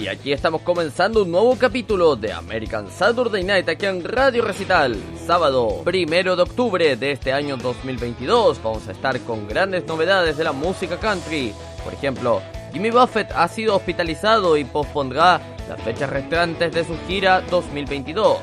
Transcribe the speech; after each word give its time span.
Y 0.00 0.08
aquí 0.08 0.32
estamos 0.32 0.62
comenzando 0.62 1.24
un 1.24 1.30
nuevo 1.30 1.54
capítulo 1.56 2.16
de 2.16 2.32
American 2.32 2.90
Saturday 2.90 3.44
Night 3.44 3.68
aquí 3.68 3.84
en 3.84 4.02
Radio 4.02 4.42
Recital. 4.42 4.96
Sábado, 5.26 5.82
primero 5.84 6.36
de 6.36 6.42
octubre 6.42 6.96
de 6.96 7.12
este 7.12 7.34
año 7.34 7.58
2022. 7.58 8.62
Vamos 8.62 8.88
a 8.88 8.92
estar 8.92 9.20
con 9.20 9.46
grandes 9.46 9.86
novedades 9.86 10.38
de 10.38 10.44
la 10.44 10.52
música 10.52 10.98
country. 10.98 11.52
Por 11.84 11.92
ejemplo, 11.92 12.40
Jimmy 12.72 12.90
Buffett 12.90 13.30
ha 13.32 13.46
sido 13.48 13.76
hospitalizado 13.76 14.56
y 14.56 14.64
pospondrá 14.64 15.38
las 15.68 15.82
fechas 15.82 16.08
restantes 16.08 16.72
de 16.72 16.82
su 16.82 16.96
gira 17.06 17.42
2022. 17.50 18.38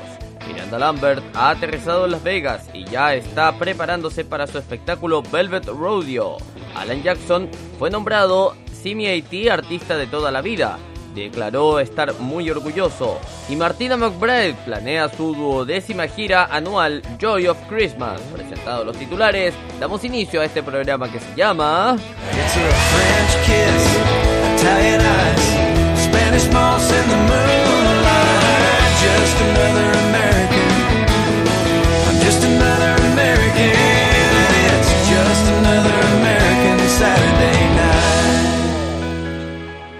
Miranda 0.46 0.78
Lambert 0.78 1.24
ha 1.34 1.50
aterrizado 1.50 2.04
en 2.04 2.12
Las 2.12 2.22
Vegas 2.22 2.70
y 2.72 2.84
ya 2.84 3.16
está 3.16 3.58
preparándose 3.58 4.24
para 4.24 4.46
su 4.46 4.58
espectáculo 4.58 5.22
Velvet 5.22 5.66
Rodeo. 5.66 6.36
Alan 6.76 7.02
Jackson 7.02 7.50
fue 7.80 7.90
nombrado 7.90 8.54
CMAT 8.80 9.50
Artista 9.50 9.96
de 9.96 10.06
toda 10.06 10.30
la 10.30 10.40
vida. 10.40 10.78
Declaró 11.24 11.80
estar 11.80 12.14
muy 12.20 12.50
orgulloso. 12.50 13.18
Y 13.48 13.56
Martina 13.56 13.96
McBride 13.96 14.54
planea 14.64 15.08
su 15.08 15.34
duodécima 15.34 16.06
gira 16.06 16.46
anual 16.46 17.02
Joy 17.18 17.48
of 17.48 17.58
Christmas. 17.68 18.20
Presentados 18.32 18.86
los 18.86 18.96
titulares, 18.96 19.54
damos 19.80 20.04
inicio 20.04 20.40
a 20.40 20.44
este 20.44 20.62
programa 20.62 21.10
que 21.10 21.20
se 21.20 21.34
llama... 21.34 21.96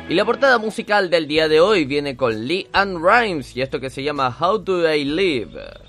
Y 0.08 0.14
la 0.14 0.24
portada 0.24 0.56
musical 0.56 1.10
del 1.10 1.28
día 1.28 1.48
de 1.48 1.60
hoy 1.60 1.84
viene 1.84 2.16
con 2.16 2.46
Lee 2.46 2.66
Ann 2.72 2.96
Rimes 3.04 3.54
y 3.54 3.60
esto 3.60 3.78
que 3.78 3.90
se 3.90 4.02
llama 4.02 4.34
How 4.40 4.56
Do 4.56 4.90
I 4.90 5.04
Live. 5.04 5.88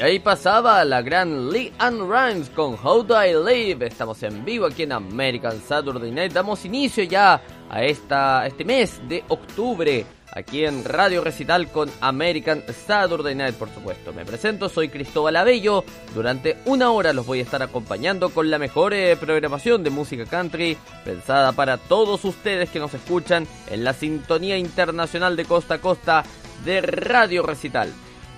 Y 0.00 0.02
ahí 0.02 0.18
pasaba 0.18 0.82
la 0.86 1.02
gran 1.02 1.50
Lee 1.50 1.74
Ann 1.78 2.10
Rimes 2.10 2.48
con 2.48 2.74
How 2.82 3.02
Do 3.02 3.22
I 3.22 3.34
Live. 3.34 3.86
Estamos 3.86 4.22
en 4.22 4.46
vivo 4.46 4.64
aquí 4.64 4.84
en 4.84 4.92
American 4.92 5.60
Saturday 5.60 6.10
Night. 6.10 6.32
Damos 6.32 6.64
inicio 6.64 7.04
ya 7.04 7.42
a 7.68 7.82
esta, 7.82 8.46
este 8.46 8.64
mes 8.64 8.98
de 9.10 9.22
octubre 9.28 10.06
aquí 10.32 10.64
en 10.64 10.86
Radio 10.86 11.22
Recital 11.22 11.68
con 11.68 11.90
American 12.00 12.62
Saturday 12.86 13.34
Night, 13.34 13.56
por 13.56 13.68
supuesto. 13.68 14.14
Me 14.14 14.24
presento, 14.24 14.70
soy 14.70 14.88
Cristóbal 14.88 15.36
Abello. 15.36 15.84
Durante 16.14 16.56
una 16.64 16.92
hora 16.92 17.12
los 17.12 17.26
voy 17.26 17.40
a 17.40 17.42
estar 17.42 17.62
acompañando 17.62 18.30
con 18.30 18.50
la 18.50 18.58
mejor 18.58 18.94
eh, 18.94 19.18
programación 19.20 19.84
de 19.84 19.90
música 19.90 20.24
country 20.24 20.78
pensada 21.04 21.52
para 21.52 21.76
todos 21.76 22.24
ustedes 22.24 22.70
que 22.70 22.78
nos 22.78 22.94
escuchan 22.94 23.46
en 23.68 23.84
la 23.84 23.92
sintonía 23.92 24.56
internacional 24.56 25.36
de 25.36 25.44
costa 25.44 25.74
a 25.74 25.78
costa 25.82 26.24
de 26.64 26.80
Radio 26.80 27.42
Recital. 27.42 27.92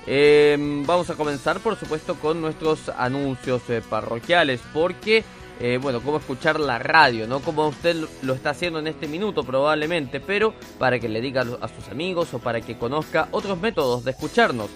Eh, 0.06 0.56
vamos 0.86 1.08
a 1.10 1.14
comenzar, 1.14 1.60
por 1.60 1.76
supuesto, 1.76 2.16
con 2.16 2.40
nuestros 2.40 2.88
anuncios 2.88 3.62
eh, 3.70 3.80
parroquiales, 3.88 4.60
porque, 4.72 5.22
eh, 5.60 5.78
bueno, 5.80 6.00
cómo 6.00 6.16
escuchar 6.18 6.58
la 6.58 6.78
radio, 6.78 7.26
¿no? 7.28 7.40
Como 7.40 7.68
usted 7.68 7.94
lo- 7.96 8.08
lo 8.22 8.34
está 8.34 8.50
haciendo 8.50 8.80
en 8.80 8.88
este 8.88 9.06
minuto 9.06 9.44
probablemente, 9.44 10.18
pero 10.20 10.54
para 10.78 10.98
que 10.98 11.08
le 11.08 11.20
diga 11.20 11.42
a 11.60 11.68
sus 11.68 11.88
amigos 11.88 12.34
o 12.34 12.40
para 12.40 12.60
que 12.60 12.76
conozca 12.76 13.28
otros 13.30 13.60
métodos 13.60 14.04
de 14.04 14.10
escucharnos. 14.10 14.70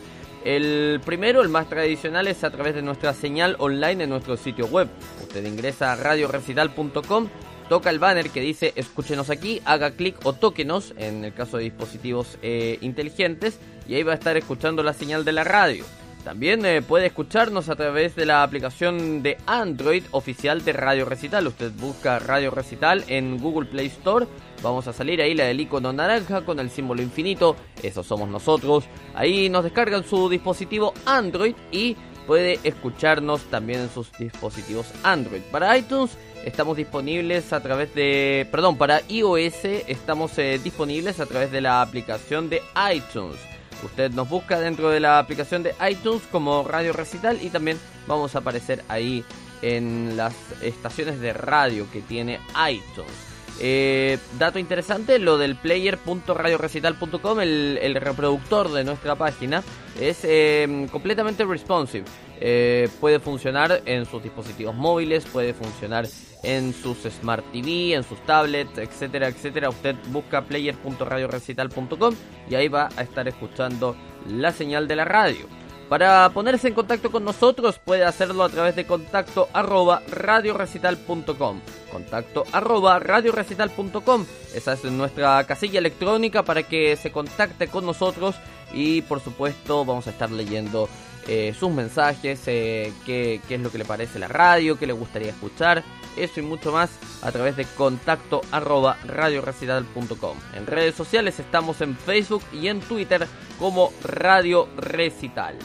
El 0.45 1.01
primero, 1.05 1.43
el 1.43 1.49
más 1.49 1.69
tradicional, 1.69 2.29
es 2.29 2.45
a 2.45 2.51
través 2.53 2.77
de 2.77 2.83
nuestra 2.83 3.13
señal 3.13 3.57
online 3.59 4.05
en 4.05 4.11
nuestro 4.11 4.37
sitio 4.37 4.67
web. 4.67 4.87
Usted 5.23 5.45
ingresa 5.45 5.91
a 5.91 5.97
radiorecital.com, 5.97 7.27
toca 7.69 7.91
el 7.91 7.99
banner 7.99 8.31
que 8.31 8.41
dice 8.41 8.73
escúchenos 8.77 9.31
aquí, 9.31 9.61
haga 9.65 9.93
clic 9.93 10.17
o 10.25 10.33
tóquenos 10.33 10.95
en 10.97 11.25
el 11.25 11.35
caso 11.35 11.57
de 11.57 11.65
dispositivos 11.65 12.39
eh, 12.43 12.79
inteligentes 12.81 13.59
y 13.89 13.95
ahí 13.95 14.03
va 14.03 14.13
a 14.13 14.17
estar 14.17 14.37
escuchando 14.37 14.83
la 14.83 14.93
señal 14.93 15.25
de 15.25 15.33
la 15.33 15.45
radio. 15.45 15.85
También 16.27 16.67
eh, 16.67 16.83
puede 16.83 17.07
escucharnos 17.07 17.69
a 17.69 17.77
través 17.77 18.17
de 18.17 18.27
la 18.27 18.43
aplicación 18.43 19.23
de 19.23 19.39
Android 19.47 20.03
oficial 20.11 20.65
de 20.65 20.73
Radio 20.73 21.05
Recital. 21.05 21.47
Usted 21.47 21.71
busca 21.79 22.19
Radio 22.19 22.51
Recital 22.51 23.05
en 23.07 23.39
Google 23.39 23.69
Play 23.69 23.87
Store. 23.87 24.27
Vamos 24.61 24.89
a 24.89 24.93
salir 24.93 25.23
ahí 25.23 25.35
la 25.35 25.45
del 25.45 25.61
icono 25.61 25.93
naranja 25.93 26.45
con 26.45 26.59
el 26.59 26.69
símbolo 26.69 27.01
infinito. 27.01 27.55
Eso 27.81 28.03
somos 28.03 28.29
nosotros. 28.29 28.87
Ahí 29.15 29.49
nos 29.49 29.63
descargan 29.63 30.03
su 30.03 30.29
dispositivo 30.29 30.95
Android 31.05 31.55
y 31.71 31.97
puede 32.27 32.59
escucharnos 32.65 33.43
también 33.45 33.83
en 33.83 33.91
sus 33.91 34.11
dispositivos 34.19 34.89
Android. 35.05 35.43
Para 35.53 35.79
iTunes 35.79 36.19
estamos 36.47 36.77
disponibles 36.77 37.53
a 37.53 37.61
través 37.61 37.93
de... 37.95 38.47
Perdón, 38.51 38.79
para 38.79 39.03
iOS 39.09 39.65
estamos 39.65 40.39
eh, 40.39 40.61
disponibles 40.63 41.19
a 41.21 41.27
través 41.27 41.51
de 41.51 41.61
la 41.61 41.83
aplicación 41.83 42.49
de 42.49 42.63
iTunes. 42.95 43.37
Usted 43.85 44.13
nos 44.13 44.29
busca 44.29 44.59
dentro 44.61 44.89
de 44.89 45.01
la 45.01 45.19
aplicación 45.19 45.65
de 45.65 45.75
iTunes 45.91 46.23
como 46.31 46.63
Radio 46.63 46.93
Recital 46.93 47.41
y 47.43 47.51
también 47.51 47.79
vamos 48.07 48.35
a 48.35 48.39
aparecer 48.39 48.85
ahí 48.89 49.25
en 49.61 50.17
las 50.17 50.35
estaciones 50.63 51.21
de 51.21 51.33
radio 51.33 51.91
que 51.91 52.01
tiene 52.01 52.39
iTunes. 52.71 53.26
Eh, 53.61 54.19
dato 54.39 54.59
interesante, 54.59 55.19
lo 55.19 55.39
del 55.39 55.57
player.radiorecital.com, 55.57 57.41
el, 57.41 57.95
reproductor 57.95 58.71
de 58.73 58.85
nuestra 58.85 59.17
página, 59.17 59.63
es 60.01 60.21
eh, 60.25 60.87
completamente 60.91 61.45
responsive. 61.45 62.05
Eh, 62.39 62.89
puede 63.01 63.19
funcionar 63.19 63.83
en 63.87 64.05
sus 64.05 64.23
dispositivos 64.23 64.75
móviles, 64.75 65.25
puede 65.25 65.55
funcionar 65.55 66.07
en 66.43 66.75
sus 66.75 66.99
Smart 66.99 67.45
TV, 67.51 67.95
en 67.95 68.05
sus 68.05 68.21
tablets, 68.27 68.79
etcétera, 68.79 69.29
etcétera. 69.29 69.71
Usted 69.71 69.97
busca 70.09 70.43
player.radiorecital.com 70.43 72.15
y 72.51 72.55
ahí 72.55 72.69
va 72.69 72.91
a 72.97 73.03
estar 73.03 73.27
escuchando 73.27 73.97
la 74.29 74.53
señal 74.53 74.87
de 74.87 74.97
la 74.97 75.05
radio. 75.05 75.47
Para 75.89 76.29
ponerse 76.31 76.67
en 76.67 76.75
contacto 76.75 77.13
con 77.13 77.25
nosotros 77.25 77.79
puede 77.79 78.05
hacerlo 78.05 78.43
a 78.43 78.49
través 78.49 78.75
de 78.75 78.87
contacto 78.87 79.49
arroba 79.53 80.03
radiorecital.com. 80.11 81.61
Contacto 81.93 82.45
arroba 82.53 82.99
radiorecital.com. 82.99 84.27
Esa 84.53 84.73
es 84.73 84.85
nuestra 84.85 85.45
casilla 85.45 85.79
electrónica 85.79 86.43
para 86.43 86.65
que 86.65 86.97
se 86.97 87.13
contacte 87.13 87.69
con 87.69 87.87
nosotros 87.87 88.35
y 88.73 89.03
por 89.03 89.21
supuesto 89.21 89.85
vamos 89.85 90.09
a 90.09 90.11
estar 90.11 90.31
leyendo 90.31 90.89
eh, 91.29 91.55
sus 91.59 91.71
mensajes, 91.71 92.43
eh, 92.47 92.93
qué, 93.05 93.41
qué 93.47 93.55
es 93.55 93.61
lo 93.61 93.71
que 93.71 93.79
le 93.79 93.85
parece 93.85 94.19
la 94.19 94.29
radio, 94.29 94.79
qué 94.79 94.87
le 94.87 94.93
gustaría 94.93 95.31
escuchar, 95.31 95.85
eso 96.17 96.41
y 96.41 96.43
mucho 96.43 96.73
más 96.73 96.91
a 97.23 97.33
través 97.33 97.57
de 97.57 97.65
contacto 97.65 98.41
arroba 98.51 98.97
radiorecital.com. 99.07 100.37
En 100.55 100.67
redes 100.67 100.95
sociales 100.95 101.39
estamos 101.39 101.81
en 101.81 101.97
Facebook 101.97 102.43
y 102.53 102.69
en 102.69 102.81
Twitter 102.81 103.27
como 103.59 103.93
Radio 104.03 104.69
Recital. 104.77 105.57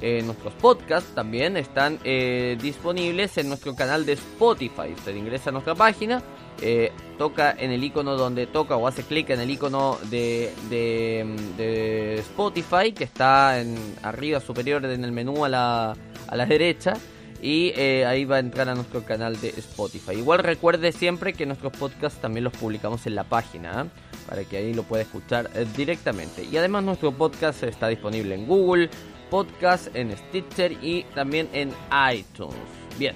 Eh, 0.00 0.22
nuestros 0.22 0.52
podcasts 0.54 1.14
también 1.14 1.56
están 1.56 1.98
eh, 2.04 2.58
disponibles 2.60 3.38
en 3.38 3.48
nuestro 3.48 3.74
canal 3.74 4.04
de 4.04 4.12
Spotify. 4.12 4.92
Usted 4.94 5.14
ingresa 5.14 5.48
a 5.48 5.52
nuestra 5.54 5.74
página, 5.74 6.22
eh, 6.60 6.92
toca 7.16 7.52
en 7.58 7.70
el 7.70 7.82
icono 7.82 8.14
donde 8.14 8.46
toca 8.46 8.76
o 8.76 8.86
hace 8.86 9.04
clic 9.04 9.30
en 9.30 9.40
el 9.40 9.50
icono 9.50 9.98
de, 10.10 10.52
de, 10.68 12.16
Spotify 12.18 12.92
que 12.92 13.04
está 13.04 13.58
en 13.58 13.76
arriba 14.02 14.40
superior 14.40 14.84
en 14.84 15.02
el 15.02 15.12
menú 15.12 15.46
a 15.46 15.48
la, 15.48 15.96
a 16.28 16.36
la 16.36 16.44
derecha 16.44 16.94
y 17.42 17.72
eh, 17.76 18.04
ahí 18.06 18.24
va 18.24 18.36
a 18.36 18.38
entrar 18.40 18.68
a 18.68 18.74
nuestro 18.74 19.04
canal 19.04 19.40
de 19.40 19.50
Spotify. 19.50 20.12
Igual 20.12 20.40
recuerde 20.40 20.92
siempre 20.92 21.32
que 21.32 21.46
nuestros 21.46 21.72
podcasts 21.72 22.20
también 22.20 22.44
los 22.44 22.52
publicamos 22.52 23.06
en 23.06 23.14
la 23.14 23.24
página, 23.24 23.82
¿eh? 23.82 24.00
para 24.28 24.44
que 24.44 24.56
ahí 24.56 24.74
lo 24.74 24.82
pueda 24.82 25.02
escuchar 25.02 25.50
eh, 25.54 25.66
directamente. 25.76 26.44
Y 26.44 26.56
además 26.56 26.84
nuestro 26.84 27.12
podcast 27.12 27.62
está 27.62 27.88
disponible 27.88 28.34
en 28.34 28.46
Google 28.46 28.90
Podcast, 29.30 29.94
en 29.94 30.16
Stitcher 30.16 30.72
y 30.82 31.04
también 31.14 31.48
en 31.52 31.72
iTunes. 32.12 32.56
Bien. 32.98 33.14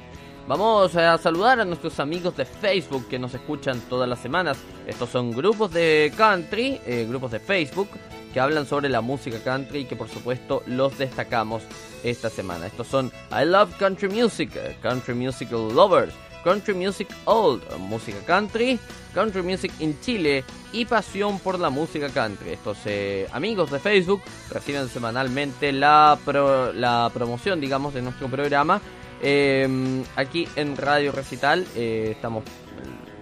Vamos 0.48 0.96
a 0.96 1.16
saludar 1.18 1.60
a 1.60 1.64
nuestros 1.64 2.00
amigos 2.00 2.36
de 2.36 2.44
Facebook 2.44 3.06
que 3.08 3.20
nos 3.20 3.32
escuchan 3.34 3.80
todas 3.88 4.08
las 4.08 4.18
semanas. 4.18 4.58
Estos 4.84 5.10
son 5.10 5.30
grupos 5.30 5.72
de 5.72 6.12
country, 6.16 6.80
eh, 6.84 7.06
grupos 7.08 7.30
de 7.30 7.38
Facebook, 7.38 7.88
que 8.32 8.40
hablan 8.40 8.66
sobre 8.66 8.88
la 8.88 9.00
música 9.00 9.38
country 9.42 9.80
y 9.80 9.84
que 9.84 9.96
por 9.96 10.08
supuesto 10.08 10.62
los 10.66 10.96
destacamos 10.98 11.62
esta 12.04 12.30
semana. 12.30 12.66
Estos 12.66 12.86
son 12.86 13.12
I 13.30 13.44
Love 13.44 13.76
Country 13.78 14.08
Music, 14.08 14.50
Country 14.80 15.14
Musical 15.14 15.74
Lovers, 15.74 16.12
Country 16.44 16.74
Music 16.74 17.08
Old, 17.26 17.62
música 17.78 18.18
country, 18.26 18.78
Country 19.14 19.42
Music 19.42 19.72
in 19.80 19.98
Chile 20.00 20.42
y 20.72 20.84
Pasión 20.86 21.38
por 21.40 21.58
la 21.58 21.68
música 21.68 22.08
country. 22.08 22.50
Estos 22.50 22.78
eh, 22.86 23.26
amigos 23.32 23.70
de 23.70 23.78
Facebook 23.78 24.22
reciben 24.50 24.88
semanalmente 24.88 25.72
la, 25.72 26.18
pro- 26.24 26.72
la 26.72 27.10
promoción, 27.12 27.60
digamos, 27.60 27.92
de 27.92 28.02
nuestro 28.02 28.28
programa. 28.28 28.80
Eh, 29.22 30.02
aquí 30.16 30.48
en 30.56 30.78
Radio 30.78 31.12
Recital 31.12 31.66
eh, 31.76 32.12
estamos 32.12 32.42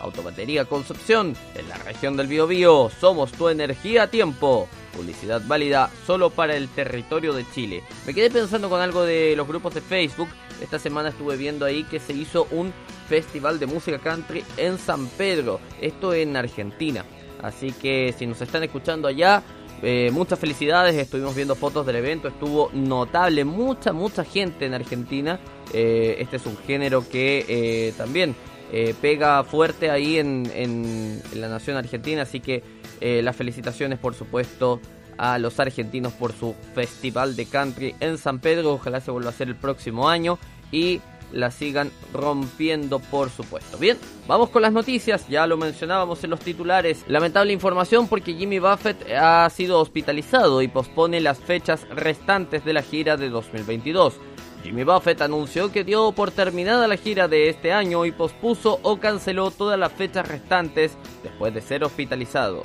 Autobatería 0.00 0.66
Concepción, 0.66 1.34
en 1.54 1.68
la 1.68 1.78
región 1.78 2.14
del 2.14 2.26
Biobío, 2.26 2.90
somos 3.00 3.32
tu 3.32 3.48
energía 3.48 4.10
tiempo. 4.10 4.68
Publicidad 4.94 5.40
válida 5.46 5.90
solo 6.06 6.28
para 6.28 6.56
el 6.56 6.68
territorio 6.68 7.32
de 7.32 7.46
Chile. 7.54 7.82
Me 8.06 8.12
quedé 8.12 8.30
pensando 8.30 8.68
con 8.68 8.82
algo 8.82 9.04
de 9.04 9.34
los 9.34 9.48
grupos 9.48 9.74
de 9.74 9.80
Facebook. 9.80 10.28
Esta 10.60 10.78
semana 10.78 11.08
estuve 11.08 11.38
viendo 11.38 11.64
ahí 11.64 11.84
que 11.84 12.00
se 12.00 12.12
hizo 12.12 12.46
un 12.50 12.72
festival 13.08 13.58
de 13.58 13.66
música 13.66 13.98
country 13.98 14.44
en 14.58 14.76
San 14.78 15.06
Pedro, 15.06 15.58
esto 15.80 16.12
en 16.12 16.36
Argentina. 16.36 17.04
Así 17.42 17.72
que 17.72 18.14
si 18.18 18.26
nos 18.26 18.42
están 18.42 18.62
escuchando 18.62 19.08
allá, 19.08 19.42
eh, 19.82 20.10
muchas 20.12 20.38
felicidades. 20.38 20.94
Estuvimos 20.96 21.34
viendo 21.34 21.54
fotos 21.54 21.86
del 21.86 21.96
evento, 21.96 22.28
estuvo 22.28 22.70
notable, 22.74 23.44
mucha, 23.44 23.92
mucha 23.92 24.22
gente 24.24 24.66
en 24.66 24.74
Argentina. 24.74 25.40
Eh, 25.72 26.16
este 26.20 26.36
es 26.36 26.46
un 26.46 26.56
género 26.66 27.08
que 27.08 27.44
eh, 27.48 27.92
también 27.96 28.34
eh, 28.72 28.94
pega 29.00 29.42
fuerte 29.44 29.90
ahí 29.90 30.18
en, 30.18 30.50
en- 30.54 31.22
la 31.34 31.48
nación 31.48 31.76
argentina, 31.76 32.22
así 32.22 32.40
que 32.40 32.62
las 33.00 33.34
felicitaciones 33.34 33.98
por 33.98 34.14
supuesto 34.14 34.78
a 35.16 35.38
los 35.38 35.58
argentinos 35.58 36.12
por 36.12 36.32
su 36.34 36.54
festival 36.74 37.34
de 37.34 37.46
country 37.46 37.94
en 38.00 38.18
San 38.18 38.40
Pedro, 38.40 38.74
ojalá 38.74 39.00
se 39.00 39.10
vuelva 39.10 39.30
a 39.30 39.32
hacer 39.32 39.48
el 39.48 39.56
próximo 39.56 40.08
año 40.10 40.38
y 40.70 41.00
la 41.32 41.50
sigan 41.50 41.90
rompiendo 42.12 42.98
por 42.98 43.30
supuesto. 43.30 43.78
Bien, 43.78 43.96
vamos 44.26 44.50
con 44.50 44.62
las 44.62 44.72
noticias, 44.72 45.26
ya 45.28 45.46
lo 45.46 45.56
mencionábamos 45.56 46.22
en 46.24 46.30
los 46.30 46.40
titulares. 46.40 47.04
Lamentable 47.08 47.52
información 47.52 48.06
porque 48.08 48.34
Jimmy 48.34 48.58
Buffett 48.58 49.10
ha 49.12 49.48
sido 49.48 49.78
hospitalizado 49.80 50.60
y 50.60 50.68
pospone 50.68 51.20
las 51.20 51.38
fechas 51.38 51.86
restantes 51.90 52.64
de 52.64 52.72
la 52.74 52.82
gira 52.82 53.16
de 53.16 53.30
2022. 53.30 54.14
Jimmy 54.62 54.84
Buffett 54.84 55.22
anunció 55.22 55.72
que 55.72 55.84
dio 55.84 56.12
por 56.12 56.30
terminada 56.30 56.86
la 56.86 56.96
gira 56.96 57.28
de 57.28 57.48
este 57.48 57.72
año 57.72 58.04
y 58.04 58.12
pospuso 58.12 58.78
o 58.82 58.98
canceló 58.98 59.50
todas 59.50 59.78
las 59.78 59.92
fechas 59.92 60.28
restantes 60.28 60.92
después 61.22 61.54
de 61.54 61.62
ser 61.62 61.82
hospitalizado. 61.82 62.62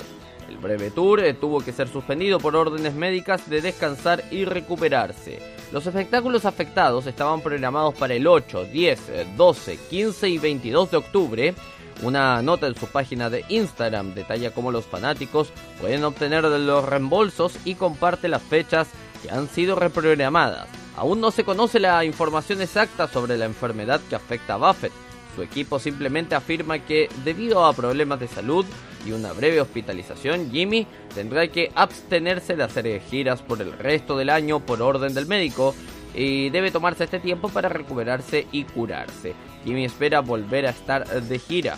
El 0.48 0.58
breve 0.58 0.90
tour 0.90 1.20
eh, 1.20 1.34
tuvo 1.34 1.60
que 1.60 1.72
ser 1.72 1.88
suspendido 1.88 2.38
por 2.38 2.54
órdenes 2.54 2.94
médicas 2.94 3.48
de 3.48 3.60
descansar 3.60 4.22
y 4.30 4.44
recuperarse. 4.44 5.40
Los 5.72 5.86
espectáculos 5.86 6.44
afectados 6.44 7.06
estaban 7.06 7.40
programados 7.40 7.94
para 7.94 8.14
el 8.14 8.26
8, 8.26 8.66
10, 8.66 9.36
12, 9.36 9.78
15 9.90 10.28
y 10.28 10.38
22 10.38 10.90
de 10.90 10.96
octubre. 10.96 11.54
Una 12.02 12.42
nota 12.42 12.66
en 12.66 12.76
su 12.76 12.86
página 12.86 13.30
de 13.30 13.44
Instagram 13.48 14.14
detalla 14.14 14.52
cómo 14.52 14.70
los 14.70 14.84
fanáticos 14.84 15.50
pueden 15.80 16.04
obtener 16.04 16.44
los 16.44 16.84
reembolsos 16.84 17.56
y 17.64 17.74
comparte 17.74 18.28
las 18.28 18.42
fechas 18.42 18.86
que 19.22 19.30
han 19.30 19.48
sido 19.48 19.74
reprogramadas. 19.74 20.68
Aún 20.96 21.20
no 21.20 21.30
se 21.30 21.44
conoce 21.44 21.78
la 21.78 22.04
información 22.04 22.62
exacta 22.62 23.06
sobre 23.06 23.36
la 23.36 23.44
enfermedad 23.44 24.00
que 24.08 24.16
afecta 24.16 24.54
a 24.54 24.56
Buffett. 24.56 24.92
Su 25.34 25.42
equipo 25.42 25.78
simplemente 25.78 26.34
afirma 26.34 26.78
que 26.78 27.10
debido 27.22 27.66
a 27.66 27.74
problemas 27.74 28.18
de 28.18 28.28
salud 28.28 28.64
y 29.06 29.12
una 29.12 29.32
breve 29.34 29.60
hospitalización, 29.60 30.50
Jimmy 30.50 30.86
tendrá 31.14 31.46
que 31.48 31.70
abstenerse 31.74 32.56
de 32.56 32.62
hacer 32.62 33.00
giras 33.02 33.42
por 33.42 33.60
el 33.60 33.72
resto 33.72 34.16
del 34.16 34.30
año 34.30 34.60
por 34.60 34.80
orden 34.80 35.12
del 35.12 35.26
médico 35.26 35.74
y 36.14 36.48
debe 36.48 36.70
tomarse 36.70 37.04
este 37.04 37.20
tiempo 37.20 37.50
para 37.50 37.68
recuperarse 37.68 38.46
y 38.50 38.64
curarse. 38.64 39.34
Jimmy 39.64 39.84
espera 39.84 40.20
volver 40.20 40.66
a 40.66 40.70
estar 40.70 41.06
de 41.06 41.38
gira. 41.38 41.76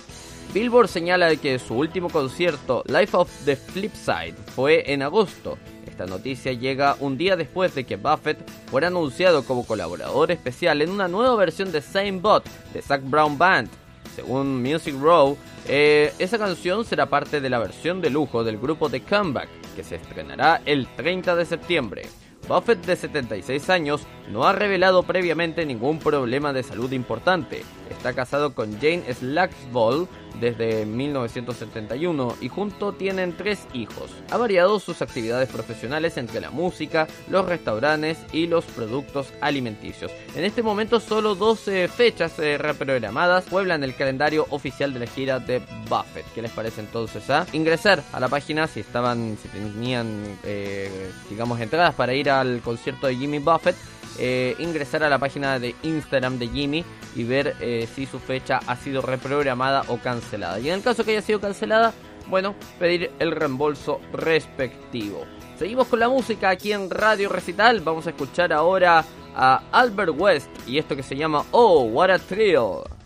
Billboard 0.55 0.89
señala 0.89 1.35
que 1.37 1.59
su 1.59 1.75
último 1.75 2.09
concierto, 2.09 2.85
Life 2.87 3.17
of 3.17 3.31
the 3.45 3.57
Flip 3.57 3.93
Side, 3.93 4.37
fue 4.55 4.93
en 4.93 5.03
agosto. 5.03 5.59
Esta 5.99 6.07
noticia 6.09 6.52
llega 6.52 6.97
un 7.00 7.19
día 7.19 7.35
después 7.35 7.75
de 7.75 7.83
que 7.83 7.97
Buffett 7.97 8.38
fuera 8.71 8.87
anunciado 8.87 9.45
como 9.45 9.67
colaborador 9.67 10.31
especial 10.31 10.81
en 10.81 10.90
una 10.90 11.09
nueva 11.09 11.35
versión 11.35 11.73
de 11.73 11.81
Same 11.81 12.21
Bot 12.21 12.45
de 12.73 12.81
Zac 12.83 13.02
Brown 13.02 13.37
Band. 13.37 13.69
Según 14.14 14.62
Music 14.62 14.95
Row, 14.97 15.37
eh, 15.67 16.12
esa 16.21 16.38
canción 16.38 16.85
será 16.85 17.07
parte 17.07 17.40
de 17.40 17.50
la 17.50 17.59
versión 17.59 18.00
de 18.00 18.11
lujo 18.11 18.45
del 18.45 18.59
grupo 18.59 18.88
The 18.88 19.00
Comeback, 19.00 19.49
que 19.75 19.83
se 19.83 19.97
estrenará 19.97 20.62
el 20.67 20.87
30 20.87 21.35
de 21.35 21.45
septiembre. 21.45 22.02
Buffett, 22.49 22.87
de 22.87 22.95
76 22.95 23.69
años, 23.69 24.02
no 24.31 24.45
ha 24.45 24.52
revelado 24.52 25.02
previamente 25.02 25.67
ningún 25.67 25.99
problema 25.99 26.52
de 26.52 26.62
salud 26.62 26.93
importante. 26.93 27.64
Está 27.90 28.14
casado 28.14 28.55
con 28.55 28.73
Jane 28.81 29.02
Slagsvold 29.12 30.07
desde 30.40 30.87
1971 30.87 32.37
y 32.40 32.49
junto 32.49 32.92
tienen 32.92 33.37
tres 33.37 33.66
hijos. 33.73 34.11
Ha 34.30 34.37
variado 34.37 34.78
sus 34.80 35.02
actividades 35.02 35.49
profesionales 35.49 36.16
entre 36.16 36.40
la 36.40 36.50
música, 36.50 37.07
los 37.28 37.47
restaurantes 37.47 38.18
y 38.33 38.47
los 38.47 38.64
productos 38.64 39.33
alimenticios. 39.40 40.11
En 40.35 40.45
este 40.45 40.62
momento 40.62 41.00
solo 41.00 41.35
12 41.35 41.88
fechas 41.88 42.38
eh, 42.38 42.59
reprogramadas 42.59 43.45
pueblan 43.45 43.85
el 43.85 43.95
calendario 43.95 44.47
oficial 44.50 44.92
de 44.92 45.00
la 45.00 45.07
gira 45.07 45.38
de 45.38 45.61
Buffett. 45.88 46.26
¿Qué 46.35 46.42
les 46.42 46.50
parece 46.50 46.80
entonces 46.80 47.28
a 47.30 47.47
ingresar 47.52 48.02
a 48.12 48.21
la 48.21 48.28
página 48.28 48.66
si 48.66 48.80
estaban, 48.80 49.37
si 49.40 49.49
tenían, 49.49 50.38
eh, 50.45 51.11
digamos, 51.30 51.61
entradas 51.61 51.95
para 51.95 52.14
ir 52.14 52.30
al 52.30 52.61
concierto 52.61 53.07
de 53.07 53.16
Jimmy 53.16 53.38
Buffett? 53.38 53.76
Eh, 54.19 54.57
ingresar 54.59 55.05
a 55.05 55.09
la 55.09 55.19
página 55.19 55.59
de 55.59 55.77
Instagram 55.85 56.39
de 56.39 56.49
Jimmy 56.49 56.85
y 57.15 57.23
ver 57.25 57.55
eh, 57.61 57.89
si 57.95 58.05
su 58.05 58.19
fecha 58.19 58.61
ha 58.67 58.77
sido 58.77 59.01
reprogramada 59.01 59.85
o 59.89 59.99
cancelada. 59.99 60.59
Y 60.59 60.69
en 60.69 60.75
el 60.75 60.83
caso 60.83 61.05
que 61.05 61.13
haya 61.13 61.23
sido 61.23 61.41
cancelada, 61.41 61.93
bueno, 62.29 62.55
pedir 62.79 63.13
el 63.21 63.31
reembolso 63.31 64.01
respectivo. 64.13 65.25
Seguimos 65.59 65.87
con 65.87 66.01
la 66.01 66.09
música 66.09 66.51
aquí 66.51 66.73
en 66.73 66.91
Radio 66.91 67.29
Recital. 67.29 67.81
Vamos 67.81 68.07
a 68.07 68.11
escuchar 68.11 68.53
ahora 68.53 69.05
a 69.35 69.63
Albert 69.73 70.13
West 70.17 70.51
y 70.67 70.79
esto 70.79 70.97
que 70.97 71.03
se 71.03 71.17
llama 71.17 71.45
Oh, 71.53 71.83
What 71.83 72.11
a 72.11 72.19
Thrill. 72.19 72.98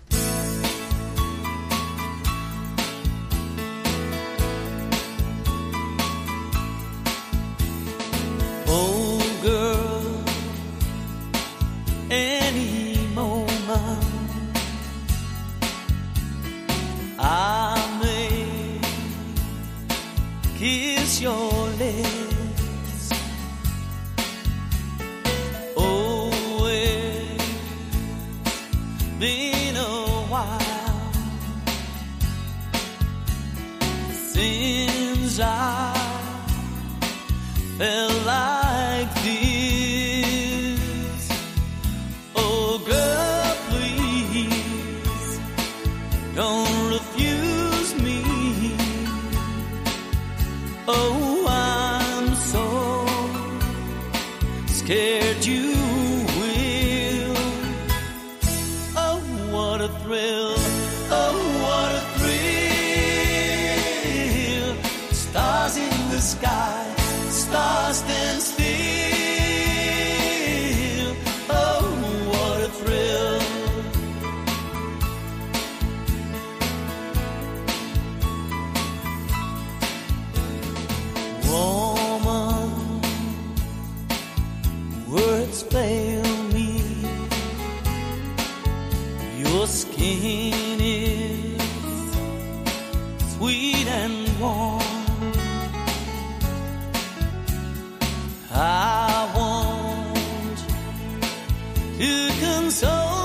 To 102.02 102.28
console 102.40 103.21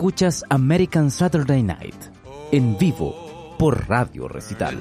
Escuchas 0.00 0.42
American 0.48 1.10
Saturday 1.10 1.62
Night 1.62 1.94
en 2.52 2.78
vivo 2.78 3.54
por 3.58 3.86
Radio 3.86 4.28
Recital. 4.28 4.78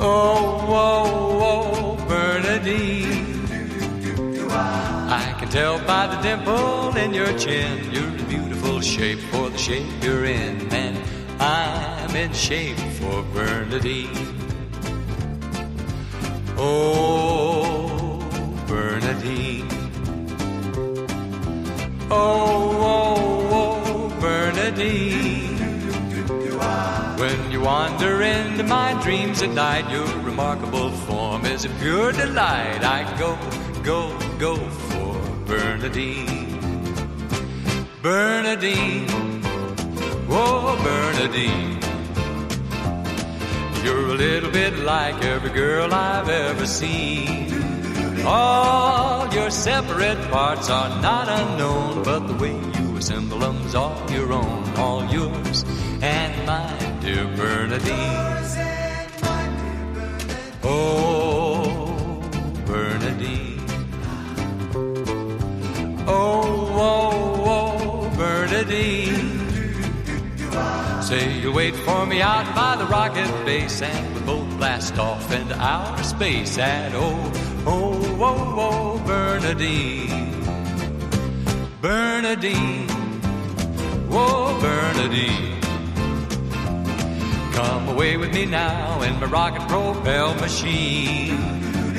Oh, 0.00 0.64
oh, 0.66 1.38
oh, 1.42 2.08
Bernadine. 2.08 3.44
I 5.10 5.34
can 5.38 5.50
tell 5.50 5.78
by 5.80 6.06
the 6.06 6.22
dimple 6.22 6.96
in 6.96 7.12
your 7.12 7.30
chin, 7.36 7.92
you're 7.92 8.04
in 8.04 8.24
beautiful 8.24 8.80
shape 8.80 9.18
for 9.30 9.50
the 9.50 9.58
shape 9.58 9.84
you're 10.00 10.24
in, 10.24 10.66
and 10.72 10.96
I'm 11.38 12.16
in 12.16 12.32
shape 12.32 12.78
for 12.98 13.22
Bernadine. 13.34 14.43
Wander 27.64 28.20
into 28.20 28.62
my 28.62 28.92
dreams 29.02 29.40
at 29.40 29.48
night, 29.48 29.90
your 29.90 30.06
remarkable 30.18 30.90
form 30.90 31.46
is 31.46 31.64
a 31.64 31.70
pure 31.80 32.12
delight. 32.12 32.84
I 32.84 33.02
go, 33.18 33.38
go, 33.82 34.18
go 34.38 34.56
for 34.56 35.14
Bernadine. 35.46 36.60
Bernadine, 38.02 39.06
oh 40.28 40.76
Bernadine. 40.84 41.80
You're 43.82 44.08
a 44.10 44.18
little 44.26 44.50
bit 44.50 44.74
like 44.80 45.24
every 45.24 45.50
girl 45.50 45.94
I've 45.94 46.28
ever 46.28 46.66
seen. 46.66 47.50
All 48.26 49.32
your 49.32 49.50
separate 49.50 50.20
parts 50.30 50.68
are 50.68 51.00
not 51.00 51.28
unknown, 51.28 52.02
but 52.02 52.26
the 52.26 52.34
way 52.34 52.52
you 52.78 52.96
assemble 52.98 53.38
them's 53.38 53.74
all 53.74 54.10
your 54.10 54.32
own, 54.34 54.76
all 54.76 55.04
yours 55.06 55.64
and 56.04 56.46
mine, 56.46 56.73
dear 57.04 57.26
Bernadine. 57.36 58.14
Oh, 60.62 62.22
Bernadine. 62.64 63.60
Oh, 66.08 66.70
oh, 66.88 67.44
oh, 67.54 68.16
Bernadine. 68.16 69.42
Say 71.02 71.40
you'll 71.40 71.54
wait 71.54 71.76
for 71.76 72.06
me 72.06 72.22
out 72.22 72.54
by 72.54 72.76
the 72.76 72.86
rocket 72.86 73.28
base 73.44 73.82
and 73.82 74.14
we'll 74.14 74.38
both 74.38 74.56
blast 74.56 74.98
off 74.98 75.30
into 75.30 75.54
outer 75.60 76.02
space 76.02 76.56
at 76.56 76.94
oh, 76.94 77.32
oh, 77.66 78.16
oh, 78.18 78.54
oh, 78.66 79.02
Bernadine. 79.06 80.32
Bernadine. 81.82 82.86
Oh, 84.10 84.58
Bernadine. 84.62 85.53
Come 87.54 87.88
away 87.88 88.16
with 88.16 88.34
me 88.34 88.46
now 88.46 89.00
in 89.02 89.20
my 89.20 89.26
rocket 89.26 89.68
propelled 89.68 90.40
machine. 90.40 91.38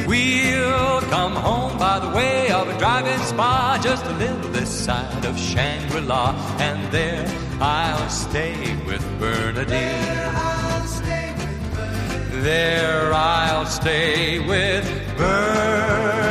We'll 0.06 1.02
come 1.02 1.34
home 1.34 1.78
by 1.78 2.00
the 2.00 2.10
way 2.10 2.52
of 2.52 2.68
a 2.68 2.78
driving 2.78 3.18
spa, 3.26 3.80
just 3.82 4.06
a 4.06 4.12
little 4.14 4.52
this 4.52 4.70
side 4.70 5.24
of 5.24 5.40
Shangri 5.40 6.02
La, 6.02 6.36
and 6.60 6.92
there 6.92 7.26
I'll 7.62 8.10
stay 8.10 8.76
with 8.86 9.02
Bernadine. 9.18 9.72
There 12.44 13.14
I'll 13.14 13.66
stay 13.66 14.40
with 14.40 14.86
Bernadine. 15.18 16.25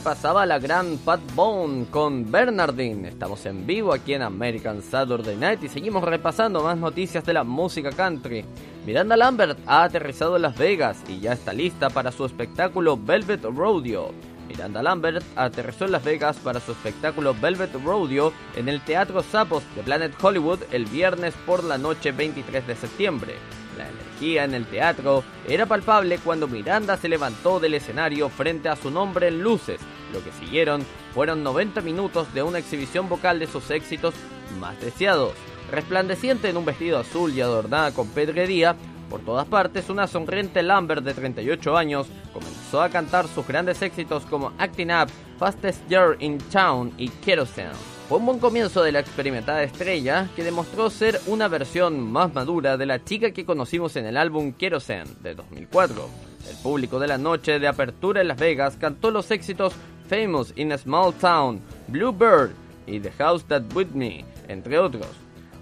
Pasaba 0.00 0.46
la 0.46 0.58
gran 0.58 0.98
Pat 0.98 1.20
Bone 1.34 1.86
con 1.90 2.30
Bernardine. 2.30 3.08
Estamos 3.08 3.44
en 3.46 3.66
vivo 3.66 3.92
aquí 3.92 4.14
en 4.14 4.22
American 4.22 4.82
Saturday 4.82 5.36
Night 5.36 5.62
y 5.62 5.68
seguimos 5.68 6.02
repasando 6.02 6.62
más 6.62 6.78
noticias 6.78 7.24
de 7.24 7.34
la 7.34 7.44
música 7.44 7.90
country. 7.90 8.44
Miranda 8.86 9.16
Lambert 9.16 9.58
ha 9.66 9.84
aterrizado 9.84 10.36
en 10.36 10.42
Las 10.42 10.56
Vegas 10.56 11.02
y 11.08 11.20
ya 11.20 11.32
está 11.32 11.52
lista 11.52 11.90
para 11.90 12.12
su 12.12 12.24
espectáculo 12.24 12.96
Velvet 12.96 13.44
Rodeo. 13.44 14.12
Miranda 14.48 14.82
Lambert 14.82 15.24
aterrizó 15.36 15.84
en 15.84 15.92
Las 15.92 16.04
Vegas 16.04 16.36
para 16.38 16.60
su 16.60 16.72
espectáculo 16.72 17.34
Velvet 17.40 17.72
Rodeo 17.84 18.32
en 18.56 18.68
el 18.68 18.80
Teatro 18.80 19.22
Sapos 19.22 19.62
de 19.76 19.82
Planet 19.82 20.12
Hollywood 20.20 20.60
el 20.72 20.86
viernes 20.86 21.34
por 21.46 21.62
la 21.62 21.78
noche 21.78 22.12
23 22.12 22.66
de 22.66 22.74
septiembre. 22.74 23.34
La 23.80 23.88
energía 23.88 24.44
en 24.44 24.52
el 24.52 24.66
teatro 24.66 25.24
era 25.48 25.64
palpable 25.64 26.18
cuando 26.18 26.46
Miranda 26.46 26.98
se 26.98 27.08
levantó 27.08 27.58
del 27.60 27.72
escenario 27.72 28.28
frente 28.28 28.68
a 28.68 28.76
su 28.76 28.90
nombre 28.90 29.28
en 29.28 29.42
luces. 29.42 29.80
Lo 30.12 30.22
que 30.22 30.32
siguieron 30.32 30.84
fueron 31.14 31.42
90 31.42 31.80
minutos 31.80 32.32
de 32.34 32.42
una 32.42 32.58
exhibición 32.58 33.08
vocal 33.08 33.38
de 33.38 33.46
sus 33.46 33.70
éxitos 33.70 34.14
más 34.60 34.78
deseados. 34.80 35.32
Resplandeciente 35.70 36.50
en 36.50 36.58
un 36.58 36.66
vestido 36.66 36.98
azul 36.98 37.32
y 37.32 37.40
adornada 37.40 37.92
con 37.92 38.08
pedrería, 38.08 38.76
por 39.08 39.20
todas 39.20 39.46
partes, 39.46 39.88
una 39.88 40.06
sonriente 40.06 40.62
Lambert 40.62 41.02
de 41.02 41.14
38 41.14 41.76
años 41.76 42.06
comenzó 42.34 42.82
a 42.82 42.90
cantar 42.90 43.28
sus 43.28 43.46
grandes 43.46 43.80
éxitos 43.80 44.24
como 44.26 44.52
Acting 44.58 44.92
Up, 44.92 45.08
Fastest 45.38 45.80
Girl 45.88 46.16
in 46.20 46.38
Town 46.52 46.92
y 46.98 47.08
Kerosene. 47.08 47.99
Fue 48.10 48.18
un 48.18 48.26
buen 48.26 48.40
comienzo 48.40 48.82
de 48.82 48.90
la 48.90 48.98
experimentada 48.98 49.62
estrella 49.62 50.28
que 50.34 50.42
demostró 50.42 50.90
ser 50.90 51.20
una 51.28 51.46
versión 51.46 52.00
más 52.10 52.34
madura 52.34 52.76
de 52.76 52.84
la 52.84 53.04
chica 53.04 53.30
que 53.30 53.44
conocimos 53.44 53.94
en 53.94 54.04
el 54.04 54.16
álbum 54.16 54.52
Kerosene 54.52 55.12
de 55.20 55.36
2004. 55.36 56.08
El 56.50 56.56
público 56.56 56.98
de 56.98 57.06
la 57.06 57.18
noche 57.18 57.60
de 57.60 57.68
apertura 57.68 58.20
en 58.20 58.26
Las 58.26 58.40
Vegas 58.40 58.76
cantó 58.80 59.12
los 59.12 59.30
éxitos 59.30 59.74
Famous 60.08 60.52
in 60.56 60.72
a 60.72 60.78
Small 60.78 61.14
Town, 61.14 61.60
Blue 61.86 62.10
Bird 62.10 62.50
y 62.84 62.98
The 62.98 63.12
House 63.12 63.44
That 63.44 63.62
With 63.76 63.90
Me, 63.94 64.24
entre 64.48 64.76
otros. 64.80 65.06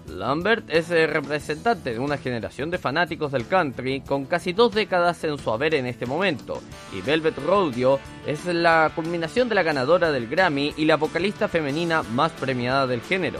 Lambert 0.09 0.69
es 0.69 0.89
el 0.91 1.07
representante 1.09 1.93
de 1.93 1.99
una 1.99 2.17
generación 2.17 2.69
de 2.69 2.77
fanáticos 2.77 3.31
del 3.31 3.47
country 3.47 4.01
con 4.01 4.25
casi 4.25 4.53
dos 4.53 4.73
décadas 4.73 5.23
en 5.23 5.37
su 5.37 5.51
haber 5.51 5.75
en 5.75 5.85
este 5.85 6.05
momento, 6.05 6.61
y 6.93 7.01
Velvet 7.01 7.37
Rodeo 7.37 7.99
es 8.25 8.45
la 8.45 8.91
culminación 8.95 9.49
de 9.49 9.55
la 9.55 9.63
ganadora 9.63 10.11
del 10.11 10.27
Grammy 10.27 10.73
y 10.75 10.85
la 10.85 10.97
vocalista 10.97 11.47
femenina 11.47 12.03
más 12.03 12.31
premiada 12.31 12.87
del 12.87 13.01
género. 13.01 13.39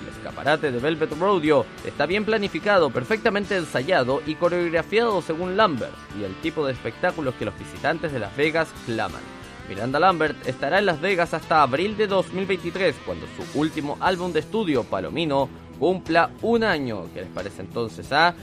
El 0.00 0.08
escaparate 0.08 0.70
de 0.70 0.78
Velvet 0.78 1.18
Rodeo 1.18 1.66
está 1.84 2.06
bien 2.06 2.24
planificado, 2.24 2.90
perfectamente 2.90 3.56
ensayado 3.56 4.22
y 4.26 4.34
coreografiado 4.34 5.22
según 5.22 5.56
Lambert 5.56 5.94
y 6.18 6.24
el 6.24 6.34
tipo 6.36 6.66
de 6.66 6.72
espectáculos 6.72 7.34
que 7.34 7.44
los 7.44 7.58
visitantes 7.58 8.12
de 8.12 8.18
Las 8.18 8.36
Vegas 8.36 8.68
claman. 8.86 9.22
Miranda 9.68 10.00
Lambert 10.00 10.48
estará 10.48 10.80
en 10.80 10.86
Las 10.86 11.00
Vegas 11.00 11.32
hasta 11.32 11.62
abril 11.62 11.96
de 11.96 12.08
2023, 12.08 12.96
cuando 13.06 13.26
su 13.28 13.58
último 13.58 13.96
álbum 14.00 14.32
de 14.32 14.40
estudio, 14.40 14.82
Palomino, 14.82 15.48
cumpla 15.80 16.30
un 16.42 16.62
año. 16.62 17.06
¿Qué 17.12 17.22
les 17.22 17.30
parece 17.30 17.62
entonces? 17.62 18.12
Ah? 18.12 18.34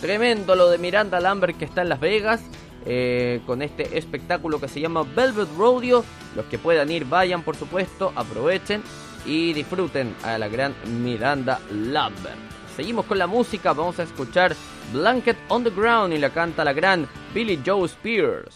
Tremendo 0.00 0.56
lo 0.56 0.68
de 0.68 0.78
Miranda 0.78 1.20
Lambert 1.20 1.56
que 1.56 1.66
está 1.66 1.82
en 1.82 1.90
Las 1.90 2.00
Vegas. 2.00 2.40
eh, 2.88 3.40
con 3.46 3.62
este 3.62 3.98
espectáculo 3.98 4.60
que 4.60 4.68
se 4.68 4.80
llama 4.80 5.02
Velvet 5.02 5.48
Rodeo. 5.58 6.04
Los 6.36 6.46
que 6.46 6.56
puedan 6.56 6.90
ir, 6.90 7.04
vayan 7.04 7.42
por 7.42 7.56
supuesto, 7.56 8.12
aprovechen 8.14 8.82
y 9.26 9.52
disfruten 9.52 10.14
a 10.22 10.38
la 10.38 10.48
gran 10.48 10.72
Miranda 11.02 11.60
Lambert. 11.72 12.36
Seguimos 12.76 13.06
con 13.06 13.18
la 13.18 13.26
música, 13.26 13.72
vamos 13.72 13.98
a 13.98 14.04
escuchar 14.04 14.54
Blanket 14.92 15.36
on 15.48 15.64
the 15.64 15.70
Ground 15.70 16.14
y 16.14 16.18
la 16.18 16.30
canta 16.30 16.62
la 16.62 16.72
gran 16.72 17.08
Billy 17.34 17.60
Joe 17.64 17.86
Spears. 17.86 18.54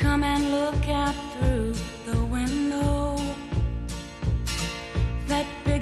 Come 0.00 0.24
and 0.24 0.50
look 0.50 0.74
through 1.40 1.71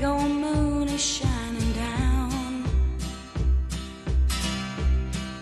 big 0.01 0.09
old 0.09 0.31
moon 0.31 0.89
is 0.89 1.05
shining 1.05 1.73
down. 1.73 2.65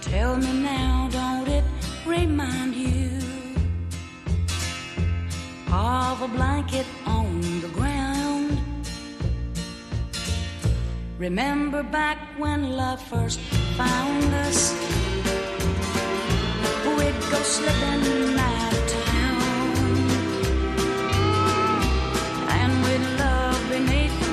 Tell 0.01 0.37
me 0.37 0.53
now, 0.62 1.09
don't 1.12 1.49
it 1.49 1.64
remind 2.05 2.75
you 2.75 3.09
of 5.71 6.23
a 6.23 6.29
blanket 6.29 6.87
on 7.07 7.40
the 7.61 7.68
ground? 7.68 8.59
Remember 11.18 11.85
back 11.85 12.18
when 12.37 12.73
love 12.77 13.01
first 13.01 13.38
found 13.77 14.35
us? 14.47 14.75
We'd 16.97 17.21
go 17.31 17.40
slipping 17.42 18.38
out 18.38 18.73
of 18.73 18.85
town 19.05 19.40
And 22.59 22.73
we'd 22.85 23.07
love 23.25 23.61
beneath 23.71 24.27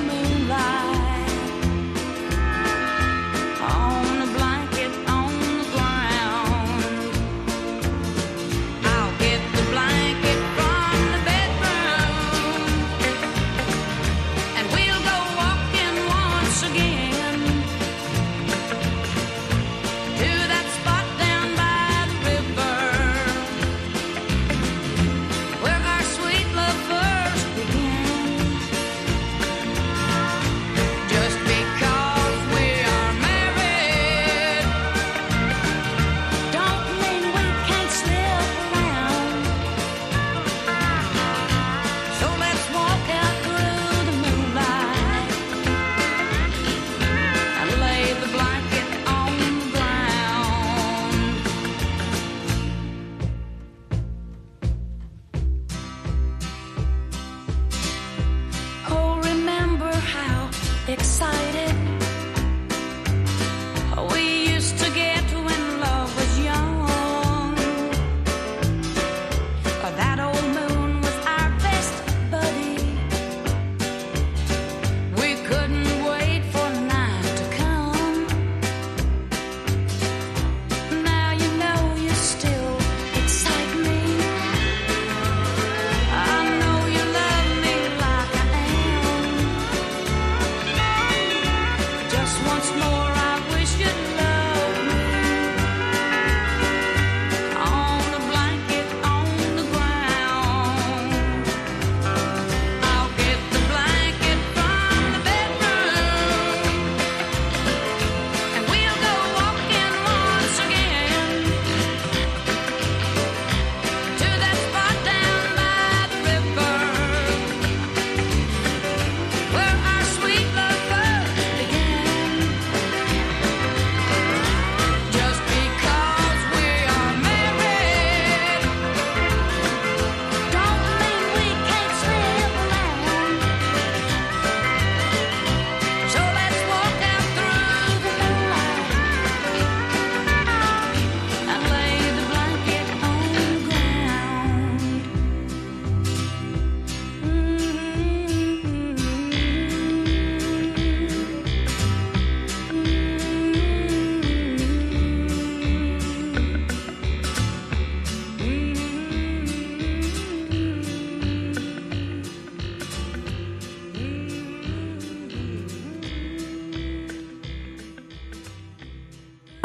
side 61.16 61.55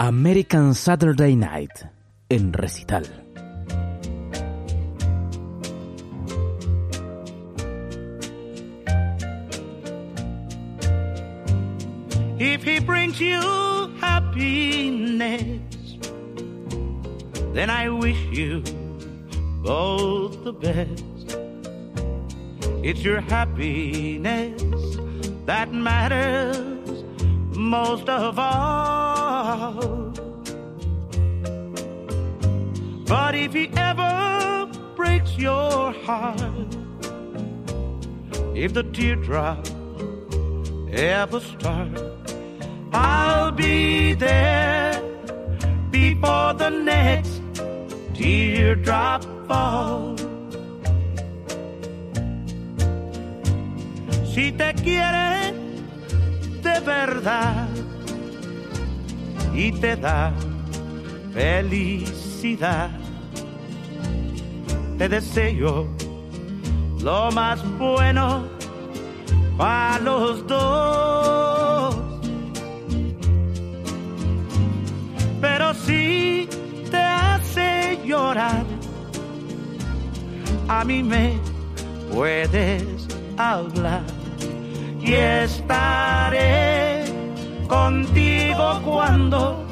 American 0.02 0.74
Saturday 0.74 1.36
Night 1.36 1.86
en 2.32 2.52
recital. 2.54 3.04
If 12.40 12.64
he 12.64 12.80
brings 12.80 13.22
you 13.22 13.40
happiness, 14.00 15.62
then 17.54 17.70
I 17.70 17.90
wish 17.90 18.18
you 18.32 18.64
both 19.62 20.44
the 20.44 20.54
best. 20.54 21.38
It's 22.84 23.04
your 23.04 23.22
happiness 23.22 24.64
that 25.46 25.72
matters 25.72 26.58
most 27.56 28.10
of 28.10 28.40
all. 28.40 29.01
But 33.06 33.36
if 33.36 33.54
he 33.54 33.70
ever 33.76 34.70
breaks 34.96 35.38
your 35.38 35.92
heart, 36.06 36.76
if 38.56 38.74
the 38.74 38.84
teardrop 38.84 39.68
ever 40.92 41.40
start, 41.40 42.00
I'll 42.94 43.52
be 43.52 44.14
there 44.14 45.02
before 45.90 46.54
the 46.54 46.70
next 46.70 47.42
teardrop 48.14 49.24
falls. 49.48 50.22
Si 54.34 54.52
te 54.52 54.74
quiere 54.74 55.54
de 56.62 56.80
verdad 56.82 57.61
y 59.54 59.72
te 59.72 59.96
da 59.96 60.32
felicidad, 61.34 62.90
te 64.98 65.10
deseo 65.10 65.88
lo 67.02 67.32
más 67.32 67.60
bueno 67.78 68.48
a 69.60 70.00
los 70.04 70.46
dos. 70.48 71.96
Pero 75.42 75.74
si 75.74 76.48
te 76.90 76.98
hace 76.98 78.00
llorar, 78.06 78.66
a 80.68 80.84
mí 80.84 81.04
me 81.04 81.38
puedes 82.12 83.08
hablar 83.38 84.04
y 85.02 85.14
estaré 85.14 86.71
contigo 87.72 88.82
cuando 88.84 89.66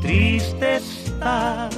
triste 0.00 0.76
estás. 0.76 1.72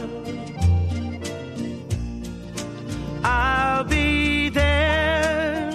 I'll 3.22 3.84
be 3.84 4.48
there 4.48 5.70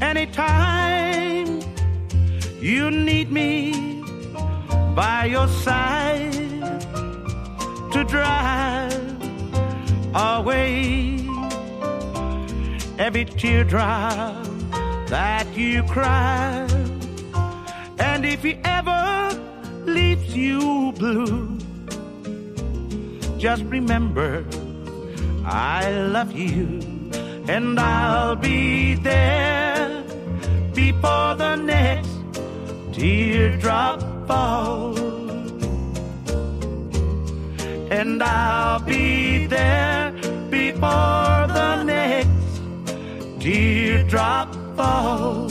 anytime 0.00 1.60
you 2.60 2.90
need 2.90 3.30
me 3.30 4.02
by 4.96 5.26
your 5.26 5.46
side 5.46 6.32
to 7.92 8.02
drive 8.02 8.98
away 10.14 11.20
every 12.98 13.24
teardrop 13.24 14.44
that 15.06 15.46
you 15.54 15.84
cry. 15.84 16.67
If 18.30 18.42
he 18.42 18.58
ever 18.62 19.30
leaves 19.86 20.36
you 20.36 20.92
blue, 20.92 21.56
just 23.38 23.62
remember 23.64 24.44
I 25.46 25.90
love 25.90 26.32
you 26.32 26.80
and 27.48 27.80
I'll 27.80 28.36
be 28.36 28.96
there 28.96 30.04
before 30.74 31.36
the 31.36 31.56
next 31.56 32.10
teardrop 32.92 34.02
falls. 34.28 35.00
And 37.90 38.22
I'll 38.22 38.80
be 38.80 39.46
there 39.46 40.12
before 40.50 41.40
the 41.58 41.82
next 41.82 42.60
teardrop 43.40 44.54
falls. 44.76 45.47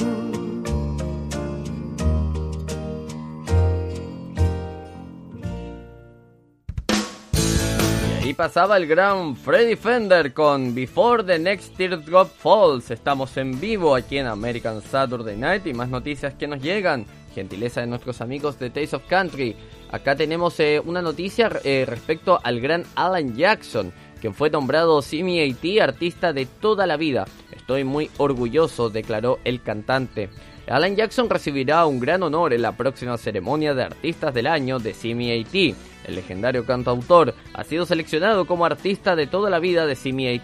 Pasaba 8.38 8.78
el 8.78 8.86
gran 8.86 9.36
Freddy 9.36 9.76
Fender 9.76 10.32
con 10.32 10.76
Before 10.76 11.24
the 11.24 11.40
Next 11.40 11.76
Teardrop 11.76 12.30
Falls. 12.30 12.92
Estamos 12.92 13.36
en 13.36 13.60
vivo 13.60 13.96
aquí 13.96 14.20
en 14.20 14.28
American 14.28 14.80
Saturday 14.84 15.36
Night 15.36 15.66
y 15.66 15.74
más 15.74 15.90
noticias 15.90 16.36
que 16.36 16.46
nos 16.46 16.62
llegan. 16.62 17.08
Gentileza 17.34 17.82
de 17.82 17.88
nuestros 17.88 18.22
amigos 18.22 18.60
de 18.60 18.70
Taste 18.70 18.96
of 18.96 19.08
Country. 19.10 19.56
Acá 19.92 20.16
tenemos 20.16 20.60
eh, 20.60 20.80
una 20.86 21.02
noticia 21.02 21.50
eh, 21.64 21.86
respecto 21.88 22.40
al 22.44 22.60
gran 22.60 22.84
Alan 22.94 23.36
Jackson, 23.36 23.92
quien 24.22 24.36
fue 24.36 24.52
nombrado 24.52 25.02
Simi 25.02 25.42
AT 25.42 25.82
artista 25.82 26.32
de 26.32 26.46
toda 26.46 26.86
la 26.86 26.96
vida. 26.96 27.26
Estoy 27.52 27.86
muy 27.86 28.12
orgulloso, 28.18 28.92
declaró 28.92 29.40
el 29.46 29.64
cantante. 29.64 30.30
Alan 30.68 30.96
Jackson 30.96 31.30
recibirá 31.30 31.86
un 31.86 32.00
gran 32.00 32.22
honor 32.24 32.54
en 32.54 32.62
la 32.62 32.74
próxima 32.74 33.18
ceremonia 33.18 33.74
de 33.74 33.84
artistas 33.84 34.34
del 34.34 34.48
año 34.48 34.80
de 34.80 34.94
Simi. 34.94 35.46
El 36.08 36.16
legendario 36.16 36.66
cantautor 36.66 37.36
ha 37.54 37.64
sido 37.64 37.86
seleccionado 37.86 38.46
como 38.48 38.66
artista 38.66 39.16
de 39.16 39.28
toda 39.28 39.50
la 39.50 39.60
vida 39.60 39.86
de 39.86 39.96
Simi. 39.96 40.42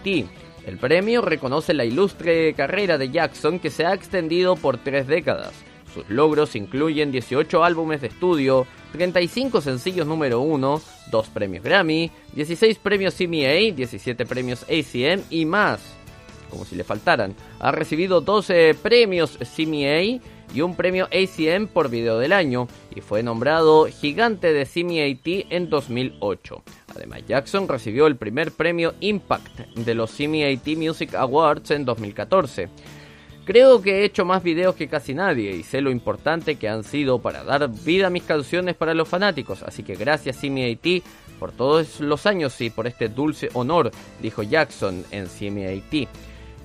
El 0.66 0.78
premio 0.78 1.22
reconoce 1.22 1.74
la 1.74 1.84
ilustre 1.84 2.54
carrera 2.54 2.98
de 2.98 3.10
Jackson 3.10 3.58
que 3.58 3.70
se 3.70 3.84
ha 3.84 3.94
extendido 3.94 4.56
por 4.56 4.78
tres 4.78 5.06
décadas. 5.06 5.52
Sus 5.92 6.08
logros 6.10 6.56
incluyen 6.56 7.12
18 7.12 7.64
álbumes 7.64 8.00
de 8.00 8.08
estudio, 8.08 8.66
35 8.92 9.60
sencillos 9.60 10.06
número 10.06 10.40
1, 10.40 10.82
2 11.10 11.28
premios 11.28 11.64
Grammy, 11.64 12.10
16 12.32 12.78
premios 12.78 13.14
CMA, 13.14 13.74
17 13.74 14.26
premios 14.26 14.64
ACM 14.64 15.22
y 15.30 15.44
más. 15.44 15.80
Como 16.50 16.64
si 16.64 16.76
le 16.76 16.84
faltaran. 16.84 17.34
Ha 17.60 17.72
recibido 17.72 18.20
12 18.20 18.74
premios 18.82 19.38
CMA 19.38 20.20
y 20.54 20.60
un 20.60 20.76
premio 20.76 21.06
ACM 21.06 21.66
por 21.66 21.90
video 21.90 22.18
del 22.18 22.32
año 22.32 22.68
y 22.94 23.00
fue 23.00 23.22
nombrado 23.22 23.86
gigante 23.86 24.52
de 24.52 24.64
CMAT 24.64 25.52
en 25.52 25.68
2008. 25.68 26.62
Además, 26.94 27.22
Jackson 27.26 27.66
recibió 27.66 28.06
el 28.06 28.16
primer 28.16 28.52
premio 28.52 28.94
Impact 29.00 29.58
de 29.74 29.94
los 29.94 30.12
CMAT 30.12 30.66
Music 30.76 31.14
Awards 31.14 31.72
en 31.72 31.84
2014. 31.84 32.68
Creo 33.44 33.82
que 33.82 33.98
he 33.98 34.04
hecho 34.04 34.24
más 34.24 34.42
videos 34.42 34.74
que 34.74 34.88
casi 34.88 35.12
nadie 35.12 35.54
y 35.54 35.64
sé 35.64 35.82
lo 35.82 35.90
importante 35.90 36.54
que 36.54 36.68
han 36.68 36.84
sido 36.84 37.18
para 37.18 37.44
dar 37.44 37.68
vida 37.68 38.06
a 38.06 38.10
mis 38.10 38.22
canciones 38.22 38.74
para 38.74 38.94
los 38.94 39.08
fanáticos, 39.08 39.62
así 39.64 39.82
que 39.82 39.96
gracias 39.96 40.38
CMAT 40.40 41.02
por 41.38 41.52
todos 41.52 42.00
los 42.00 42.24
años 42.24 42.58
y 42.60 42.70
por 42.70 42.86
este 42.86 43.08
dulce 43.08 43.50
honor, 43.52 43.90
dijo 44.22 44.42
Jackson 44.42 45.04
en 45.10 45.26
CMAT 45.26 46.08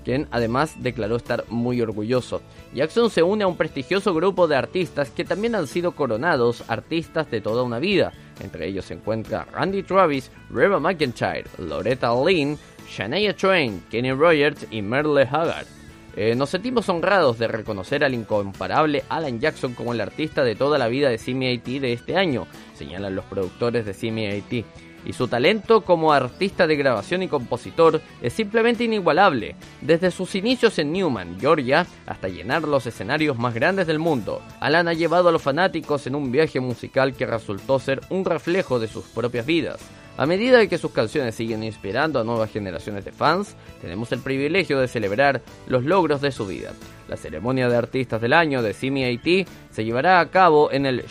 quien 0.10 0.28
además 0.32 0.74
declaró 0.80 1.18
estar 1.18 1.46
muy 1.50 1.80
orgulloso. 1.82 2.42
Jackson 2.74 3.12
se 3.12 3.22
une 3.22 3.44
a 3.44 3.48
un 3.48 3.56
prestigioso 3.56 4.12
grupo 4.12 4.48
de 4.48 4.56
artistas 4.56 5.12
que 5.12 5.24
también 5.24 5.54
han 5.54 5.68
sido 5.68 5.92
coronados 5.92 6.64
artistas 6.68 7.30
de 7.30 7.42
toda 7.42 7.62
una 7.62 7.78
vida. 7.78 8.12
Entre 8.42 8.66
ellos 8.68 8.86
se 8.86 8.96
encuentra 8.96 9.46
Randy 9.54 9.84
Travis, 9.84 10.32
Reba 10.50 10.80
McIntyre, 10.80 11.46
Loretta 11.60 12.12
Lynn, 12.26 12.58
Shania 12.90 13.36
Twain, 13.36 13.84
Kenny 13.92 14.12
Rogers 14.12 14.66
y 14.72 14.82
Merle 14.82 15.28
Haggard. 15.30 15.68
Eh, 16.16 16.34
nos 16.34 16.50
sentimos 16.50 16.90
honrados 16.90 17.38
de 17.38 17.48
reconocer 17.48 18.04
al 18.04 18.16
incomparable 18.16 19.04
Alan 19.10 19.40
Jackson 19.40 19.76
como 19.76 19.94
el 19.94 20.02
artista 20.02 20.44
de 20.44 20.56
toda 20.56 20.80
la 20.80 20.88
vida 20.88 21.10
de 21.10 21.20
CMAT 21.20 21.68
de 21.82 21.94
este 21.94 22.18
año, 22.18 22.48
señalan 22.74 23.16
los 23.16 23.26
productores 23.26 23.86
de 23.86 23.94
CMAT 23.94 24.66
y 25.10 25.14
su 25.14 25.28
talento 25.28 25.82
como 25.82 26.14
artista 26.14 26.68
de 26.68 26.76
grabación 26.76 27.24
y 27.24 27.28
compositor 27.28 28.00
es 28.22 28.32
simplemente 28.32 28.84
inigualable, 28.84 29.56
desde 29.82 30.12
sus 30.12 30.36
inicios 30.36 30.78
en 30.78 30.92
Newman, 30.94 31.40
Georgia, 31.40 31.88
hasta 32.06 32.28
llenar 32.28 32.62
los 32.62 32.86
escenarios 32.86 33.36
más 33.40 33.56
grandes 33.56 33.88
del 33.88 33.98
mundo. 33.98 34.44
Alan 34.60 34.88
ha 34.88 34.94
llevado 34.94 35.30
a 35.30 35.32
los 35.32 35.42
fanáticos 35.42 36.06
en 36.06 36.14
un 36.14 36.32
viaje 36.32 36.60
musical 36.60 37.16
que 37.16 37.26
resultó 37.26 37.80
ser 37.80 38.02
un 38.12 38.24
reflejo 38.24 38.80
de 38.80 38.88
sus 38.88 39.06
propias 39.06 39.48
vidas. 39.48 39.80
A 40.20 40.26
medida 40.26 40.68
que 40.68 40.78
sus 40.78 40.92
canciones 40.92 41.34
siguen 41.34 41.64
inspirando 41.64 42.20
a 42.20 42.26
nuevas 42.26 42.52
generaciones 42.52 43.06
de 43.06 43.14
fans, 43.14 43.56
tenemos 43.80 44.12
el 44.12 44.20
privilegio 44.20 44.78
de 44.78 44.90
celebrar 44.90 45.42
los 45.66 45.86
logros 45.86 46.20
de 46.20 46.34
su 46.34 46.46
vida. 46.46 46.74
La 47.08 47.16
ceremonia 47.16 47.70
de 47.70 47.78
artistas 47.78 48.20
del 48.20 48.34
año 48.34 48.62
de 48.62 48.74
CMAT 48.74 49.48
se 49.72 49.86
llevará 49.86 50.20
a 50.20 50.30
cabo 50.30 50.74
en 50.74 50.86
el 50.86 51.06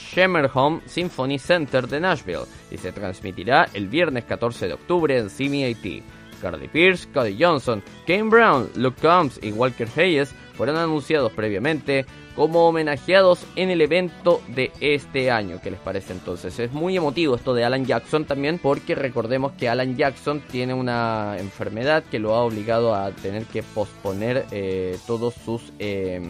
Home 0.52 0.82
Symphony 0.84 1.38
Center 1.38 1.88
de 1.88 2.00
Nashville 2.00 2.44
y 2.70 2.76
se 2.76 2.92
transmitirá 2.92 3.70
el 3.72 3.88
viernes 3.88 4.24
14 4.24 4.68
de 4.68 4.74
octubre 4.74 5.16
en 5.16 5.30
CMAT. 5.30 6.04
Cardi 6.42 6.68
Pierce, 6.68 7.08
Cody 7.14 7.34
Johnson, 7.42 7.82
Kane 8.06 8.28
Brown, 8.28 8.68
Luke 8.76 9.00
Combs 9.00 9.40
y 9.42 9.52
Walker 9.52 9.88
Hayes 9.96 10.34
fueron 10.58 10.76
anunciados 10.76 11.32
previamente 11.32 12.04
como 12.34 12.68
homenajeados 12.68 13.46
en 13.56 13.70
el 13.70 13.80
evento 13.80 14.42
de 14.48 14.70
este 14.80 15.30
año. 15.30 15.60
¿Qué 15.62 15.70
les 15.70 15.80
parece 15.80 16.12
entonces? 16.12 16.58
Es 16.58 16.72
muy 16.72 16.96
emotivo 16.96 17.36
esto 17.36 17.54
de 17.54 17.64
Alan 17.64 17.86
Jackson 17.86 18.24
también 18.24 18.58
porque 18.58 18.94
recordemos 18.96 19.52
que 19.52 19.68
Alan 19.68 19.96
Jackson 19.96 20.42
tiene 20.50 20.74
una 20.74 21.36
enfermedad 21.38 22.02
que 22.04 22.18
lo 22.18 22.34
ha 22.34 22.42
obligado 22.42 22.94
a 22.94 23.10
tener 23.12 23.44
que 23.44 23.62
posponer 23.62 24.46
eh, 24.50 24.98
todos 25.06 25.34
sus 25.44 25.72
eh, 25.78 26.20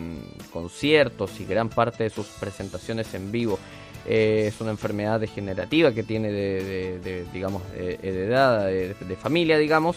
conciertos 0.52 1.40
y 1.40 1.44
gran 1.46 1.70
parte 1.70 2.04
de 2.04 2.10
sus 2.10 2.26
presentaciones 2.26 3.12
en 3.14 3.32
vivo. 3.32 3.58
Eh, 4.06 4.44
es 4.48 4.60
una 4.60 4.70
enfermedad 4.70 5.20
degenerativa 5.20 5.92
que 5.92 6.02
tiene 6.02 6.30
de, 6.30 6.62
de- 6.64 6.98
de, 7.00 7.24
digamos, 7.32 7.62
heredada 7.76 8.66
de 8.66 9.16
familia, 9.20 9.58
digamos, 9.58 9.96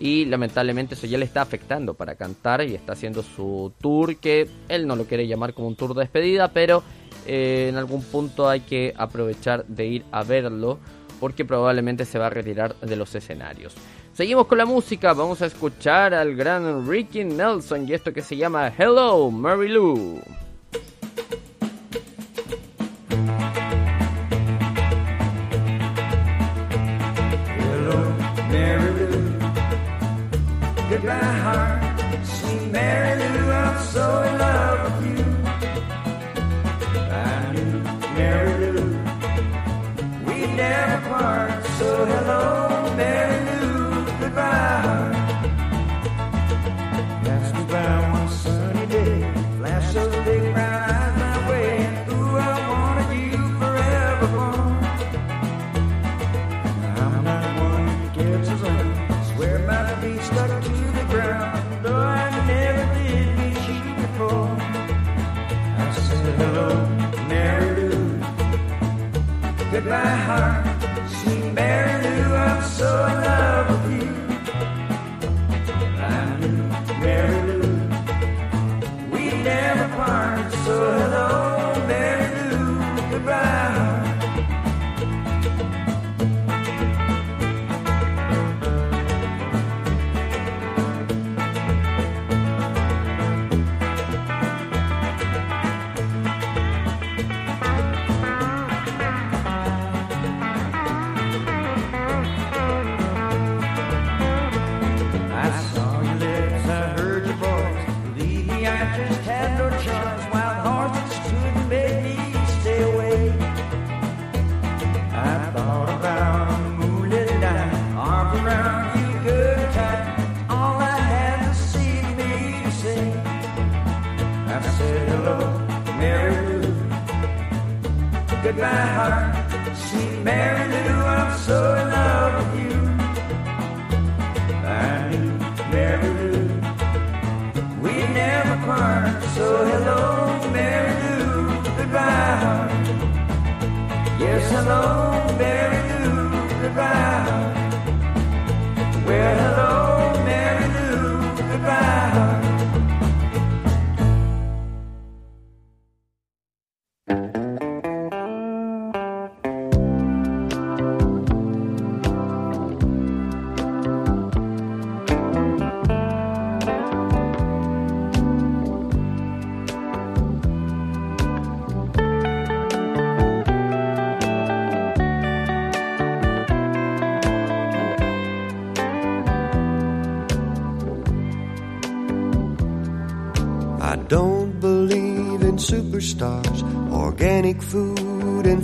y 0.00 0.24
lamentablemente 0.26 0.94
eso 0.94 1.06
ya 1.06 1.18
le 1.18 1.24
está 1.24 1.42
afectando 1.42 1.94
para 1.94 2.14
cantar 2.14 2.62
y 2.62 2.74
está 2.74 2.92
haciendo 2.92 3.22
su 3.22 3.72
tour 3.80 4.16
que 4.16 4.48
él 4.68 4.86
no 4.86 4.96
lo 4.96 5.04
quiere 5.04 5.26
llamar 5.26 5.54
como 5.54 5.68
un 5.68 5.76
tour 5.76 5.94
de 5.94 6.00
despedida, 6.00 6.48
pero 6.52 6.82
eh, 7.26 7.68
en 7.70 7.76
algún 7.76 8.02
punto 8.02 8.48
hay 8.48 8.60
que 8.60 8.94
aprovechar 8.96 9.64
de 9.66 9.86
ir 9.86 10.04
a 10.12 10.22
verlo 10.22 10.78
porque 11.18 11.44
probablemente 11.44 12.04
se 12.04 12.18
va 12.18 12.26
a 12.26 12.30
retirar 12.30 12.76
de 12.76 12.96
los 12.96 13.14
escenarios. 13.14 13.74
Seguimos 14.12 14.46
con 14.46 14.58
la 14.58 14.66
música, 14.66 15.12
vamos 15.12 15.42
a 15.42 15.46
escuchar 15.46 16.14
al 16.14 16.34
gran 16.34 16.88
Ricky 16.88 17.24
Nelson 17.24 17.88
y 17.88 17.92
esto 17.92 18.12
que 18.12 18.22
se 18.22 18.36
llama 18.36 18.72
Hello 18.76 19.30
Mary 19.30 19.68
Lou. 19.68 20.22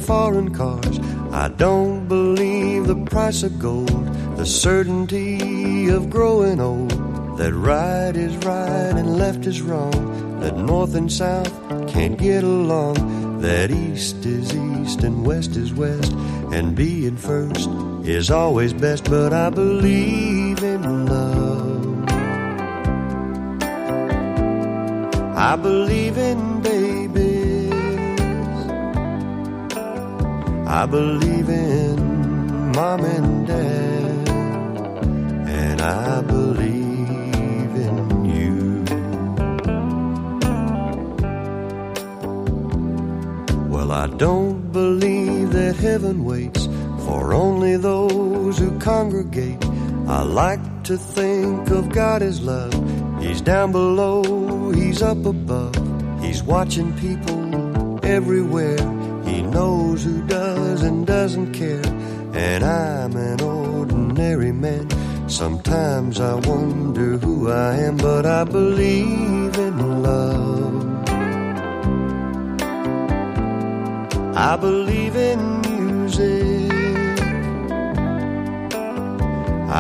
Foreign 0.03 0.55
cars. 0.55 0.99
I 1.33 1.49
don't 1.49 2.09
believe 2.09 2.87
the 2.87 2.97
price 3.07 3.43
of 3.43 3.59
gold, 3.59 4.07
the 4.37 4.47
certainty 4.47 5.89
of 5.89 6.11
growing 6.11 6.61
old. 6.61 6.91
That 7.39 7.55
right 7.55 8.15
is 8.15 8.37
right 8.45 8.95
and 9.01 9.17
left 9.17 9.47
is 9.47 9.63
wrong, 9.63 10.41
that 10.41 10.57
north 10.57 10.95
and 10.95 11.11
south 11.11 11.51
can't 11.89 12.19
get 12.19 12.45
along, 12.45 13.41
that 13.41 13.71
east 13.71 14.27
is 14.27 14.55
east 14.55 15.03
and 15.03 15.25
west 15.25 15.57
is 15.57 15.73
west, 15.73 16.13
and 16.53 16.77
being 16.77 17.17
first 17.17 17.71
is 18.05 18.31
always 18.31 18.73
best. 18.73 19.05
But 19.05 19.33
I 19.33 19.51
believe 19.51 20.63
in 20.63 21.07
love. 21.07 22.09
I 25.35 25.57
believe 25.57 26.19
in 26.19 26.62
I 30.75 30.87
believe 30.87 31.51
in 31.51 32.73
mom 32.73 33.05
and 33.05 33.47
dad. 33.47 34.29
And 35.47 35.83
I 35.83 36.23
believe 36.23 37.75
in 37.89 38.25
you. 38.25 38.85
Well, 43.69 43.93
I 43.93 44.07
don't 44.07 44.73
believe 44.73 45.53
that 45.53 45.77
heaven 45.77 46.25
waits 46.25 46.65
for 47.05 47.35
only 47.35 47.77
those 47.77 48.57
who 48.57 48.79
congregate. 48.79 49.63
I 50.09 50.23
like 50.23 50.85
to 50.85 50.97
think 50.97 51.69
of 51.69 51.91
God 51.91 52.23
as 52.23 52.41
love. 52.41 52.73
He's 53.21 53.43
down 53.43 53.73
below, 53.73 54.71
he's 54.71 55.03
up 55.03 55.27
above. 55.27 55.77
He's 56.23 56.43
watching 56.43 56.99
people 56.99 58.01
everywhere. 58.03 59.02
Knows 59.53 60.05
who 60.05 60.23
does 60.23 60.83
and 60.83 61.07
doesn't 61.07 61.53
care. 61.53 61.85
And 62.33 62.65
I'm 62.65 63.15
an 63.17 63.41
ordinary 63.43 64.53
man. 64.53 64.89
Sometimes 65.29 66.21
I 66.21 66.35
wonder 66.35 67.19
who 67.19 67.51
I 67.51 67.77
am, 67.77 67.97
but 67.97 68.25
I 68.25 68.45
believe 68.45 69.57
in 69.59 70.03
love. 70.03 71.03
I 74.35 74.57
believe 74.57 75.17
in 75.17 75.61
music. 75.61 76.73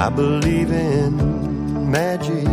I 0.04 0.10
believe 0.14 0.70
in 0.70 1.90
magic. 1.90 2.46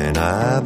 And 0.00 0.18
I 0.18 0.60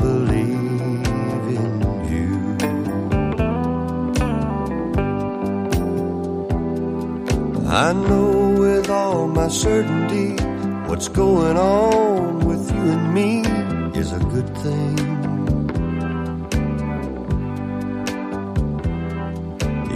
certainty. 9.51 10.43
What's 10.89 11.09
going 11.09 11.57
on 11.57 12.47
with 12.47 12.71
you 12.71 12.81
and 12.95 13.15
me 13.15 13.41
is 13.99 14.13
a 14.13 14.19
good 14.19 14.49
thing. 14.59 14.97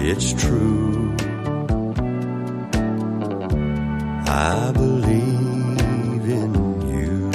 It's 0.08 0.32
true. 0.32 1.14
I 4.26 4.72
believe 4.74 6.24
in 6.40 6.52
you. 6.92 7.30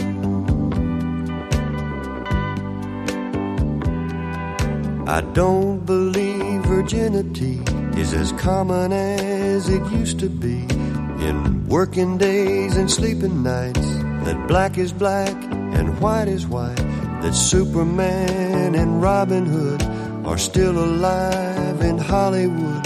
I 5.08 5.22
don't 5.34 5.86
believe 5.86 6.64
virginity 6.66 7.62
is 7.98 8.14
as 8.14 8.32
common 8.34 8.94
as 8.94 9.70
it 9.70 9.84
used 9.92 10.20
to 10.20 10.30
be. 10.30 10.60
In 11.28 11.68
working 11.68 12.18
days 12.18 12.78
and 12.78 12.92
sleeping 12.92 13.42
nights, 13.42 13.88
that 14.26 14.48
black 14.48 14.78
is 14.78 14.94
black 14.94 15.36
and 15.78 16.00
white 16.00 16.28
is 16.28 16.46
white, 16.46 16.84
that 17.22 17.34
Superman 17.34 18.76
and 18.76 19.02
Robin 19.02 19.46
Hood 19.48 19.82
are 20.28 20.38
still 20.38 20.78
alive 20.78 21.82
in 21.82 21.98
Hollywood, 21.98 22.84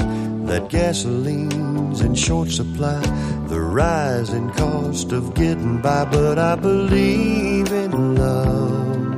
that 0.48 0.70
gasoline's 0.70 2.00
in 2.00 2.16
short 2.16 2.50
supply, 2.50 3.02
the 3.48 3.60
rising 3.60 4.50
cost 4.52 5.12
of 5.12 5.34
getting 5.34 5.82
by, 5.82 6.06
but 6.06 6.40
I 6.40 6.56
believe 6.56 7.70
in 7.70 8.16
love. 8.16 9.18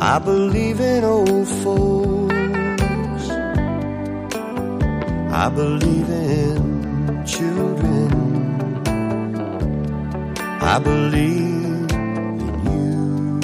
I 0.00 0.18
believe 0.20 0.80
in 0.80 1.02
old 1.02 1.48
folks. 1.48 2.21
I 5.44 5.48
believe 5.48 6.08
in 6.08 7.24
children. 7.26 8.12
I 10.60 10.78
believe 10.78 11.90
in 11.90 12.64
you. 12.70 13.40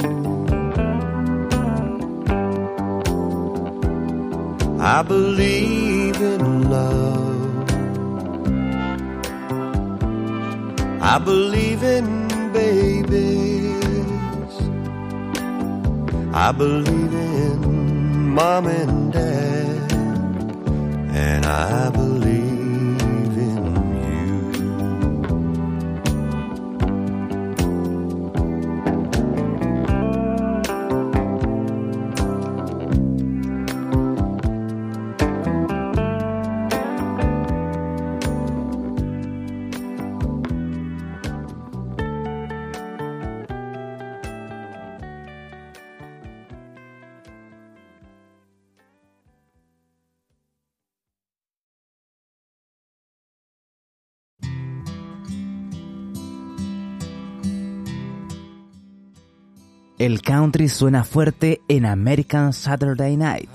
I 4.80 5.02
believe 5.02 6.22
in 6.22 6.70
love. 6.70 7.68
I 11.02 11.18
believe 11.18 11.82
in 11.82 12.28
babies. 12.52 14.54
I 16.32 16.52
believe 16.52 17.12
in 17.12 18.34
mom 18.36 18.68
and 18.68 19.12
dad, 19.12 19.47
and 21.28 21.44
I 21.44 21.90
believe 21.90 22.27
El 59.98 60.22
country 60.22 60.68
suena 60.68 61.02
fuerte 61.02 61.60
en 61.66 61.84
American 61.84 62.52
Saturday 62.52 63.16
Night 63.16 63.50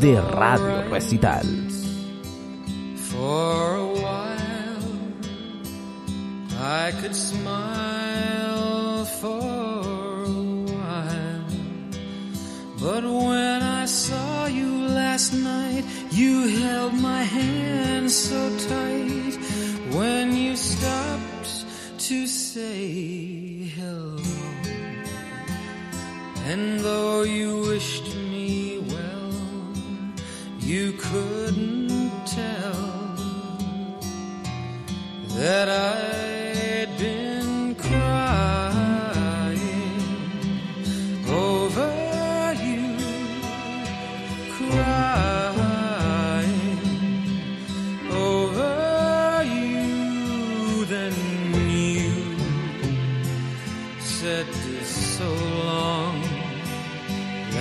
de 0.00 0.20
Radio 0.20 0.82
Recital. 0.90 1.46
For 2.96 3.76
a 3.76 3.86
while, 3.94 4.36
I 6.60 6.92
could 7.00 7.14
smile 7.14 9.04
for 9.20 10.24
a 10.24 10.42
while. 10.72 11.44
But 12.80 13.04
when 13.04 13.62
I 13.62 13.86
saw 13.86 14.46
you 14.46 14.88
last 14.88 15.34
night, 15.34 15.84
you 16.10 16.48
held 16.48 16.94
my 16.94 17.22
hand 17.22 18.10
so 18.10 18.50
tight. 18.68 19.38
When 19.92 20.36
you 20.36 20.56
stopped 20.56 21.64
to 22.08 22.26
say 22.26 23.70
hello. 23.76 24.35
And 26.48 26.78
though 26.78 27.22
you 27.22 27.62
wished 27.62 28.14
me 28.14 28.78
well, 28.78 29.32
you 30.60 30.92
couldn't 30.92 32.24
tell 32.24 33.16
that 35.34 35.68
I'd 35.68 36.25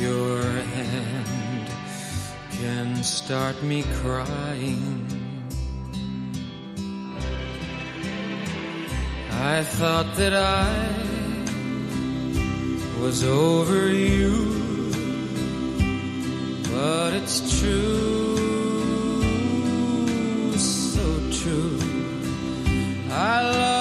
your 0.00 0.42
hand 0.42 1.68
can 2.50 3.02
start 3.02 3.62
me 3.62 3.84
crying. 4.00 5.06
I 9.30 9.62
thought 9.62 10.14
that 10.16 10.34
I 10.34 10.72
was 13.02 13.24
over 13.24 13.88
you, 13.88 14.32
but 16.70 17.14
it's 17.14 17.58
true, 17.60 18.92
so 20.56 21.04
true. 21.40 21.78
I 23.10 23.42
love 23.42 23.71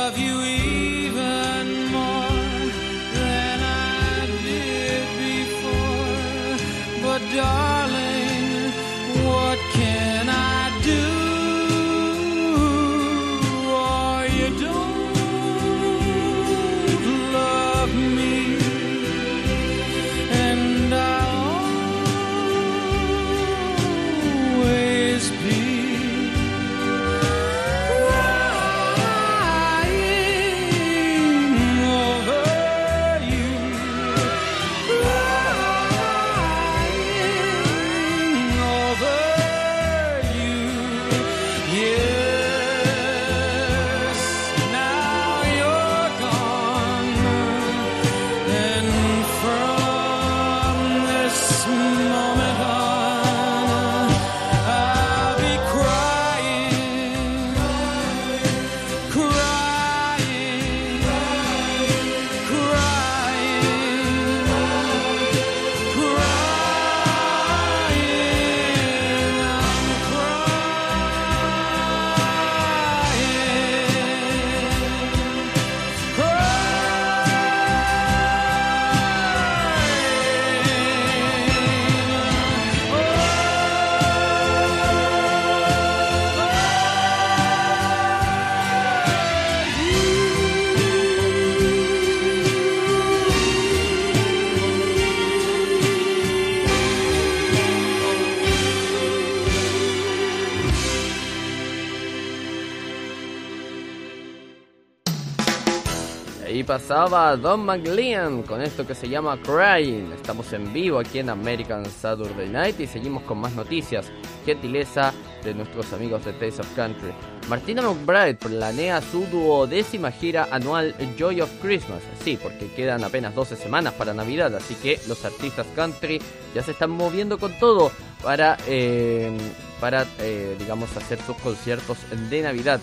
Pasaba 106.71 107.35
Don 107.35 107.65
McLean 107.65 108.43
con 108.43 108.61
esto 108.61 108.87
que 108.87 108.95
se 108.95 109.09
llama 109.09 109.37
Crying. 109.41 110.13
Estamos 110.13 110.53
en 110.53 110.71
vivo 110.71 110.99
aquí 110.99 111.19
en 111.19 111.29
American 111.29 111.85
Saturday 111.85 112.47
Night 112.47 112.79
y 112.79 112.87
seguimos 112.87 113.23
con 113.23 113.39
más 113.39 113.53
noticias. 113.55 114.09
Gentileza 114.45 115.11
de 115.43 115.53
nuestros 115.53 115.91
amigos 115.91 116.23
de 116.23 116.31
Taste 116.31 116.61
of 116.61 116.73
Country. 116.73 117.11
Martina 117.49 117.81
McBride 117.81 118.35
planea 118.35 119.01
su 119.01 119.25
duodécima 119.25 120.11
gira 120.11 120.47
anual 120.49 120.95
Joy 121.17 121.41
of 121.41 121.51
Christmas. 121.61 122.03
Sí, 122.23 122.39
porque 122.41 122.71
quedan 122.73 123.03
apenas 123.03 123.35
12 123.35 123.57
semanas 123.57 123.93
para 123.95 124.13
Navidad, 124.13 124.55
así 124.55 124.75
que 124.75 124.97
los 125.09 125.25
artistas 125.25 125.67
country 125.75 126.21
ya 126.55 126.63
se 126.63 126.71
están 126.71 126.91
moviendo 126.91 127.37
con 127.37 127.51
todo 127.59 127.91
para, 128.23 128.55
eh, 128.65 129.37
para 129.81 130.05
eh, 130.19 130.55
digamos, 130.57 130.95
hacer 130.95 131.19
sus 131.21 131.35
conciertos 131.35 131.97
de 132.29 132.41
Navidad. 132.43 132.79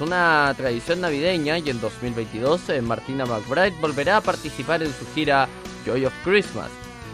Una 0.00 0.54
tradición 0.56 1.02
navideña 1.02 1.58
y 1.58 1.68
en 1.68 1.78
2022 1.78 2.70
eh, 2.70 2.80
Martina 2.80 3.26
McBride 3.26 3.76
volverá 3.82 4.16
a 4.16 4.20
participar 4.22 4.82
en 4.82 4.92
su 4.94 5.06
gira 5.14 5.46
Joy 5.84 6.06
of 6.06 6.14
Christmas. 6.24 6.70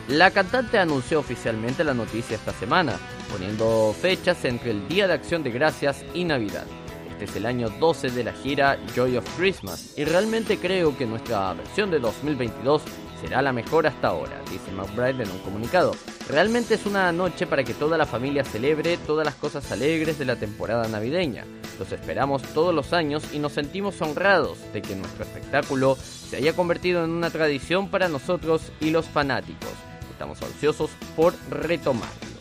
La 0.06 0.30
cantante 0.30 0.78
anunció 0.78 1.18
oficialmente 1.18 1.82
la 1.82 1.94
noticia 1.94 2.36
esta 2.36 2.52
semana, 2.52 2.96
poniendo 3.28 3.92
fechas 4.00 4.44
entre 4.44 4.70
el 4.70 4.86
Día 4.86 5.08
de 5.08 5.14
Acción 5.14 5.42
de 5.42 5.50
Gracias 5.50 6.04
y 6.14 6.22
Navidad. 6.22 6.64
Este 7.10 7.24
es 7.24 7.34
el 7.34 7.46
año 7.46 7.70
12 7.70 8.10
de 8.10 8.22
la 8.22 8.32
gira 8.32 8.78
Joy 8.94 9.16
of 9.16 9.36
Christmas 9.36 9.94
y 9.96 10.04
realmente 10.04 10.58
creo 10.58 10.96
que 10.96 11.06
nuestra 11.06 11.54
versión 11.54 11.90
de 11.90 11.98
2022 11.98 12.82
será 13.20 13.42
la 13.42 13.52
mejor 13.52 13.86
hasta 13.86 14.08
ahora, 14.08 14.40
dice 14.50 14.70
McBride 14.72 15.24
en 15.24 15.30
un 15.30 15.38
comunicado. 15.38 15.92
Realmente 16.28 16.74
es 16.74 16.86
una 16.86 17.12
noche 17.12 17.46
para 17.46 17.64
que 17.64 17.74
toda 17.74 17.96
la 17.96 18.06
familia 18.06 18.44
celebre 18.44 18.96
todas 18.98 19.24
las 19.24 19.34
cosas 19.34 19.70
alegres 19.72 20.18
de 20.18 20.24
la 20.24 20.36
temporada 20.36 20.88
navideña. 20.88 21.44
Los 21.78 21.92
esperamos 21.92 22.42
todos 22.42 22.74
los 22.74 22.92
años 22.92 23.24
y 23.32 23.38
nos 23.38 23.52
sentimos 23.52 24.00
honrados 24.00 24.58
de 24.72 24.82
que 24.82 24.96
nuestro 24.96 25.24
espectáculo 25.24 25.96
se 25.96 26.36
haya 26.36 26.54
convertido 26.54 27.04
en 27.04 27.10
una 27.10 27.30
tradición 27.30 27.88
para 27.88 28.08
nosotros 28.08 28.72
y 28.80 28.90
los 28.90 29.06
fanáticos. 29.06 29.70
Estamos 30.10 30.42
ansiosos 30.42 30.90
por 31.14 31.34
retomarlo. 31.50 32.35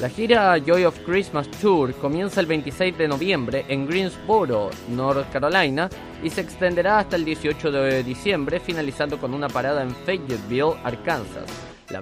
La 0.00 0.08
gira 0.08 0.56
Joy 0.58 0.84
of 0.84 0.96
Christmas 1.04 1.50
Tour 1.60 1.92
comienza 1.94 2.38
el 2.38 2.46
26 2.46 2.96
de 2.96 3.08
noviembre 3.08 3.64
en 3.68 3.84
Greensboro, 3.84 4.70
North 4.90 5.28
Carolina, 5.32 5.90
y 6.22 6.30
se 6.30 6.40
extenderá 6.40 7.00
hasta 7.00 7.16
el 7.16 7.24
18 7.24 7.72
de 7.72 8.04
diciembre, 8.04 8.60
finalizando 8.60 9.18
con 9.18 9.34
una 9.34 9.48
parada 9.48 9.82
en 9.82 9.92
Fayetteville, 9.92 10.76
Arkansas. 10.84 11.50
La, 11.90 12.00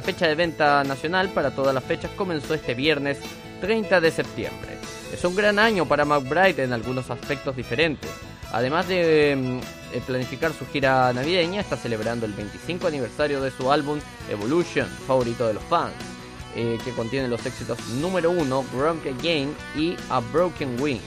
fecha 0.00 0.28
de 0.28 0.34
venta 0.36 0.84
nacional 0.84 1.30
para 1.30 1.50
todas 1.50 1.74
las 1.74 1.82
fechas 1.82 2.12
comenzó 2.12 2.54
este 2.54 2.74
viernes 2.74 3.18
30 3.60 4.00
de 4.00 4.12
septiembre. 4.12 4.78
Es 5.12 5.24
un 5.24 5.34
gran 5.34 5.58
año 5.58 5.86
para 5.86 6.04
McBride 6.04 6.62
en 6.62 6.72
algunos 6.72 7.10
aspectos 7.10 7.56
diferentes. 7.56 8.12
Además 8.52 8.86
de 8.86 9.60
mm, 9.92 10.00
planificar 10.06 10.52
su 10.52 10.66
gira 10.66 11.12
navideña, 11.12 11.62
está 11.62 11.76
celebrando 11.76 12.26
el 12.26 12.32
25 12.32 12.86
aniversario 12.86 13.40
de 13.40 13.50
su 13.50 13.72
álbum 13.72 13.98
Evolution, 14.30 14.86
favorito 14.86 15.48
de 15.48 15.54
los 15.54 15.64
fans 15.64 16.13
eh, 16.56 16.78
que 16.84 16.92
contiene 16.92 17.28
los 17.28 17.44
éxitos 17.46 17.78
número 18.00 18.30
1, 18.30 18.64
Drunk 18.72 19.06
Again 19.06 19.54
y 19.76 19.96
A 20.10 20.20
Broken 20.20 20.80
Wing. 20.80 21.00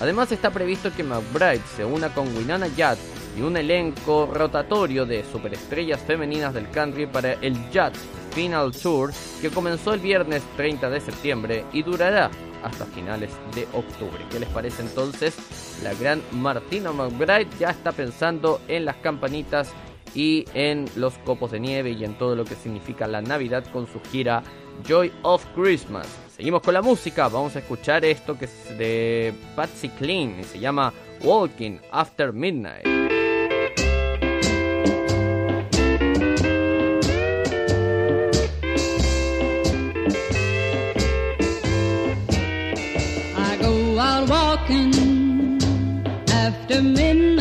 Además 0.00 0.32
está 0.32 0.50
previsto 0.50 0.92
que 0.94 1.04
McBride 1.04 1.62
se 1.76 1.84
una 1.84 2.12
con 2.12 2.34
Winona 2.36 2.66
Judd 2.68 2.98
y 3.36 3.42
un 3.42 3.56
elenco 3.56 4.26
rotatorio 4.32 5.06
de 5.06 5.24
superestrellas 5.30 6.00
femeninas 6.00 6.54
del 6.54 6.68
country 6.70 7.06
para 7.06 7.34
el 7.34 7.54
Judd 7.72 7.94
Final 8.32 8.72
Tour 8.72 9.12
que 9.40 9.50
comenzó 9.50 9.94
el 9.94 10.00
viernes 10.00 10.42
30 10.56 10.90
de 10.90 11.00
septiembre 11.00 11.64
y 11.72 11.82
durará 11.82 12.30
hasta 12.62 12.86
finales 12.86 13.30
de 13.54 13.66
octubre. 13.72 14.24
¿Qué 14.30 14.40
les 14.40 14.48
parece 14.48 14.82
entonces? 14.82 15.36
La 15.82 15.94
gran 15.94 16.22
Martina 16.32 16.92
McBride 16.92 17.48
ya 17.58 17.70
está 17.70 17.92
pensando 17.92 18.60
en 18.68 18.84
las 18.84 18.96
campanitas 18.96 19.72
y 20.14 20.44
en 20.54 20.86
los 20.96 21.14
copos 21.18 21.50
de 21.50 21.60
nieve 21.60 21.90
y 21.90 22.04
en 22.04 22.16
todo 22.18 22.36
lo 22.36 22.44
que 22.44 22.54
significa 22.54 23.06
la 23.06 23.22
Navidad 23.22 23.64
con 23.72 23.86
su 23.86 24.00
gira 24.00 24.42
Joy 24.86 25.12
of 25.22 25.44
Christmas. 25.54 26.06
Seguimos 26.36 26.62
con 26.62 26.74
la 26.74 26.82
música, 26.82 27.28
vamos 27.28 27.54
a 27.56 27.60
escuchar 27.60 28.04
esto 28.04 28.38
que 28.38 28.46
es 28.46 28.78
de 28.78 29.32
Patsy 29.54 29.88
Clean 29.90 30.40
y 30.40 30.44
se 30.44 30.58
llama 30.58 30.92
Walking 31.22 31.78
After 31.90 32.32
Midnight. 32.32 32.86
After 46.28 46.82
midnight, 46.82 47.31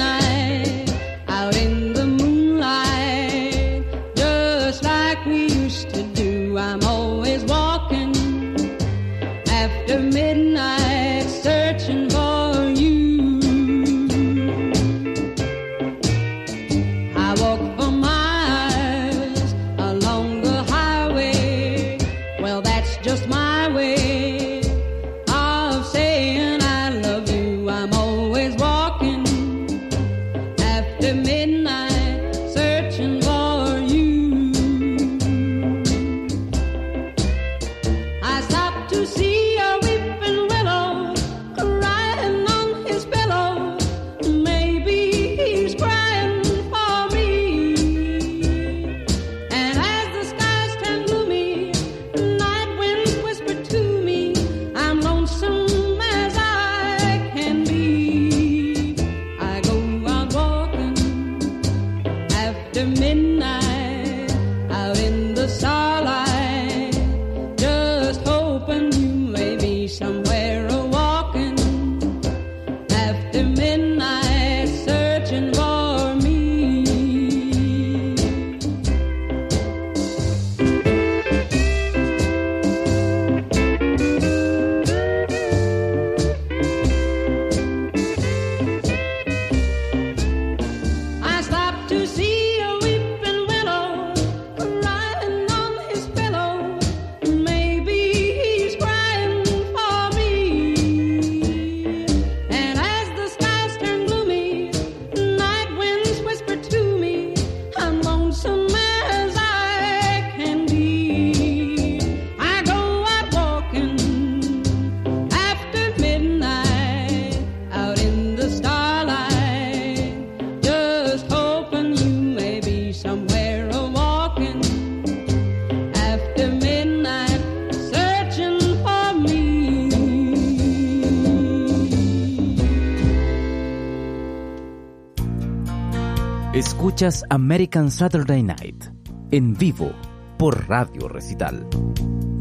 escuchas 137.02 137.24
American 137.30 137.89
Saturday 137.89 138.43
Night 138.43 138.86
en 139.32 139.56
vivo 139.56 139.91
por 140.38 140.68
Radio 140.70 141.08
Recital. 141.08 141.68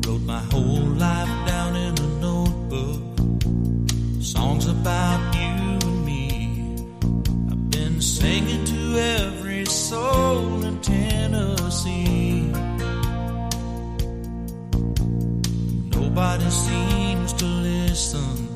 Wrote 0.05 0.25
my 0.27 0.41
whole 0.53 0.87
life 0.99 1.31
down 1.47 1.77
in 1.77 1.95
a 1.99 2.21
notebook. 2.21 3.01
Songs 4.21 4.67
about 4.67 5.35
you 5.35 5.79
and 5.89 6.05
me. 6.05 6.77
I've 7.51 7.71
been 7.71 8.03
singing 8.03 8.65
to 8.67 8.99
every 8.99 9.65
soul 9.65 10.63
in 10.65 10.79
Tennessee. 10.83 12.53
Nobody 15.91 16.51
seems 16.51 17.33
to 17.33 17.47
listen. 17.47 18.50